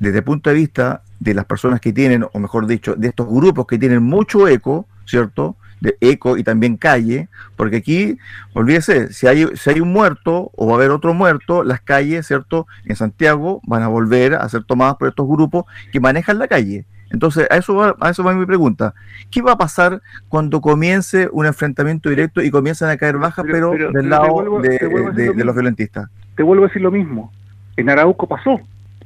desde 0.00 0.18
el 0.18 0.24
punto 0.24 0.50
de 0.50 0.56
vista 0.56 1.02
de 1.22 1.34
las 1.34 1.44
personas 1.44 1.80
que 1.80 1.92
tienen, 1.92 2.24
o 2.30 2.38
mejor 2.40 2.66
dicho, 2.66 2.96
de 2.96 3.08
estos 3.08 3.28
grupos 3.28 3.66
que 3.66 3.78
tienen 3.78 4.02
mucho 4.02 4.48
eco, 4.48 4.86
¿cierto? 5.06 5.56
De 5.80 5.96
eco 6.00 6.36
y 6.36 6.42
también 6.42 6.76
calle, 6.76 7.28
porque 7.56 7.76
aquí, 7.76 8.18
olvídese, 8.54 9.12
si 9.12 9.28
hay, 9.28 9.46
si 9.54 9.70
hay 9.70 9.80
un 9.80 9.92
muerto 9.92 10.50
o 10.56 10.66
va 10.66 10.72
a 10.72 10.76
haber 10.76 10.90
otro 10.90 11.14
muerto, 11.14 11.62
las 11.62 11.80
calles, 11.80 12.26
¿cierto? 12.26 12.66
En 12.86 12.96
Santiago 12.96 13.60
van 13.66 13.82
a 13.82 13.88
volver 13.88 14.34
a 14.34 14.48
ser 14.48 14.64
tomadas 14.64 14.96
por 14.96 15.08
estos 15.08 15.28
grupos 15.28 15.64
que 15.92 16.00
manejan 16.00 16.40
la 16.40 16.48
calle. 16.48 16.86
Entonces, 17.10 17.46
a 17.50 17.56
eso, 17.56 17.74
va, 17.74 17.94
a 18.00 18.10
eso 18.10 18.24
va 18.24 18.34
mi 18.34 18.46
pregunta. 18.46 18.94
¿Qué 19.30 19.42
va 19.42 19.52
a 19.52 19.58
pasar 19.58 20.00
cuando 20.28 20.60
comience 20.60 21.28
un 21.30 21.46
enfrentamiento 21.46 22.08
directo 22.08 22.42
y 22.42 22.50
comiencen 22.50 22.88
a 22.88 22.96
caer 22.96 23.18
bajas, 23.18 23.44
pero, 23.48 23.70
del 23.70 24.08
lado 24.08 24.60
de, 24.60 25.44
los 25.44 25.54
violentistas? 25.54 26.08
Te 26.36 26.42
vuelvo 26.42 26.64
a 26.64 26.68
decir 26.68 26.82
lo 26.82 26.90
mismo. 26.90 27.30
En 27.76 27.90
Arauco 27.90 28.26
pasó. 28.26 28.60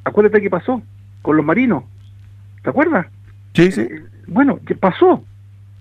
Acuérdate 0.05 0.41
que 0.41 0.49
pasó 0.49 0.81
con 1.21 1.37
los 1.37 1.45
marinos. 1.45 1.83
¿Te 2.67 2.71
acuerdas? 2.71 3.07
Sí, 3.55 3.71
sí. 3.71 3.83
Eh, 3.83 4.03
bueno, 4.27 4.59
¿qué 4.67 4.75
pasó? 4.75 5.23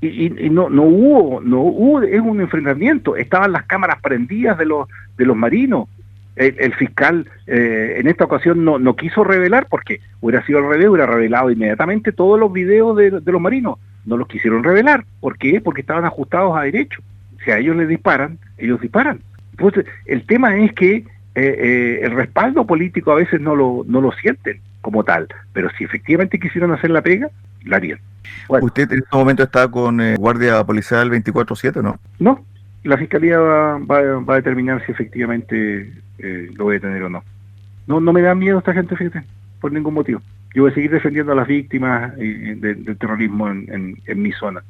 Y, 0.01 0.29
no, 0.51 0.69
no 0.69 0.83
hubo, 0.83 1.41
no 1.41 1.61
hubo, 1.61 2.03
es 2.03 2.21
un 2.21 2.39
enfrentamiento. 2.39 3.15
Estaban 3.15 3.53
las 3.53 3.65
cámaras 3.65 3.99
prendidas 4.03 4.55
de 4.59 4.67
los, 4.67 4.87
de 5.17 5.25
los 5.25 5.35
marinos 5.35 5.89
el, 6.35 6.75
fiscal 6.75 7.25
eh, 7.47 7.95
en 7.97 8.07
esta 8.07 8.25
ocasión 8.25 8.63
no, 8.63 8.77
no 8.77 8.95
quiso 8.95 9.23
revelar 9.23 9.65
porque 9.67 9.99
hubiera 10.21 10.45
sido 10.45 10.59
al 10.59 10.69
revés, 10.69 10.89
hubiera 10.89 11.07
revelado 11.07 11.49
inmediatamente 11.49 12.11
todos 12.11 12.39
los 12.39 12.53
videos 12.53 12.95
de, 12.95 13.09
los 13.09 13.41
marinos. 13.41 13.79
No 14.05 14.15
los 14.15 14.27
quisieron 14.27 14.63
revelar. 14.63 15.05
¿Por 15.19 15.39
qué? 15.39 15.59
Porque 15.59 15.81
estaban 15.81 16.05
ajustados 16.05 16.55
a 16.55 16.61
derecho. 16.61 17.01
Si 17.43 17.49
a 17.49 17.57
ellos 17.57 17.75
les 17.77 17.87
disparan, 17.87 18.37
ellos 18.59 18.79
disparan. 18.79 19.21
Entonces, 19.57 19.87
el 20.05 20.27
tema 20.27 20.55
es 20.55 20.71
que 20.73 20.97
eh, 20.97 21.05
eh, 21.35 21.99
el 22.03 22.11
respaldo 22.11 22.67
político 22.67 23.11
a 23.11 23.15
veces 23.15 23.41
no 23.41 23.55
lo, 23.55 23.83
no 23.87 24.01
lo 24.01 24.11
sienten 24.11 24.61
como 24.85 25.03
tal, 25.03 25.27
pero 25.51 25.67
si 25.75 25.83
efectivamente 25.83 26.39
quisieron 26.39 26.71
hacer 26.71 26.91
la 26.91 27.01
pega, 27.01 27.27
la 27.63 27.77
harían. 27.77 27.97
¿Usted 28.47 28.91
en 28.91 28.99
este 28.99 29.17
momento 29.17 29.41
está 29.41 29.67
con 29.67 29.99
guardia 30.17 30.63
policial 30.63 31.09
24-7, 31.09 31.81
no? 31.81 31.97
No, 32.19 32.45
la 32.83 32.95
fiscalía 32.95 33.39
va, 33.39 33.79
va, 33.79 34.33
a 34.33 34.35
determinar 34.35 34.85
si 34.85 34.91
efectivamente 34.91 35.91
eh, 36.19 36.49
lo 36.53 36.65
voy 36.65 36.75
a 36.75 36.79
tener 36.79 37.01
o 37.01 37.09
no. 37.09 37.23
No, 37.87 37.99
no 37.99 38.13
me 38.13 38.21
da 38.21 38.35
miedo 38.35 38.59
esta 38.59 38.73
gente, 38.73 38.95
fíjate, 38.95 39.23
por 39.59 39.71
ningún 39.71 39.95
motivo. 39.95 40.21
Yo 40.53 40.61
voy 40.61 40.71
a 40.71 40.75
seguir 40.75 40.91
defendiendo 40.91 41.31
a 41.31 41.35
las 41.35 41.47
víctimas 41.47 42.13
eh, 42.19 42.55
del 42.55 42.97
terrorismo 42.97 43.49
en, 43.49 43.97
en, 44.05 44.21
mi 44.21 44.31
zona, 44.33 44.63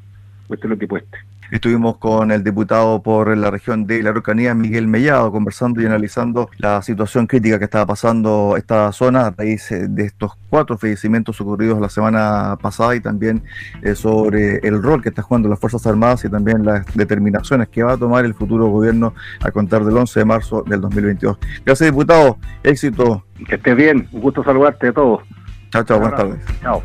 cueste 0.47 0.69
lo 0.69 0.78
que 0.78 0.88
cueste. 0.88 1.17
Estuvimos 1.51 1.97
con 1.97 2.31
el 2.31 2.43
diputado 2.43 3.01
por 3.01 3.36
la 3.38 3.51
región 3.51 3.86
de 3.86 4.01
la 4.01 4.10
Araucanía, 4.10 4.53
Miguel 4.53 4.88
Mellado, 4.88 5.31
conversando 5.31 5.81
y 5.81 5.86
analizando 5.86 6.49
la 6.58 6.81
situación 6.81 7.27
crítica 7.27 7.60
que 7.60 7.65
estaba 7.65 7.86
pasando 7.86 8.55
esta 8.58 8.91
zona 8.91 9.27
a 9.27 9.31
raíz 9.31 9.71
eh, 9.71 9.88
de 9.88 10.05
estos 10.05 10.34
cuatro 10.49 10.77
fallecimientos 10.77 11.39
ocurridos 11.41 11.79
la 11.79 11.89
semana 11.89 12.58
pasada 12.62 12.95
y 12.95 12.99
también 12.99 13.43
eh, 13.81 13.95
sobre 13.95 14.58
el 14.58 14.81
rol 14.81 15.01
que 15.01 15.10
está 15.10 15.21
jugando 15.21 15.49
las 15.49 15.60
Fuerzas 15.60 15.86
Armadas 15.86 16.25
y 16.25 16.29
también 16.29 16.65
las 16.65 16.86
determinaciones 16.95 17.69
que 17.69 17.84
va 17.84 17.93
a 17.93 17.97
tomar 17.97 18.25
el 18.25 18.34
futuro 18.34 18.67
gobierno 18.67 19.13
a 19.41 19.51
contar 19.51 19.84
del 19.84 19.97
11 19.97 20.19
de 20.19 20.25
marzo 20.25 20.63
del 20.63 20.81
2022. 20.81 21.38
Gracias, 21.65 21.89
diputado. 21.89 22.38
Éxito. 22.63 23.23
Que 23.47 23.55
estés 23.55 23.75
bien. 23.75 24.08
Un 24.12 24.21
gusto 24.21 24.43
saludarte 24.43 24.88
a 24.88 24.93
todos. 24.93 25.23
Chao, 25.71 25.84
chao. 25.84 25.99
Buenas 25.99 26.19
tardes. 26.19 26.39
Chao. 26.62 26.81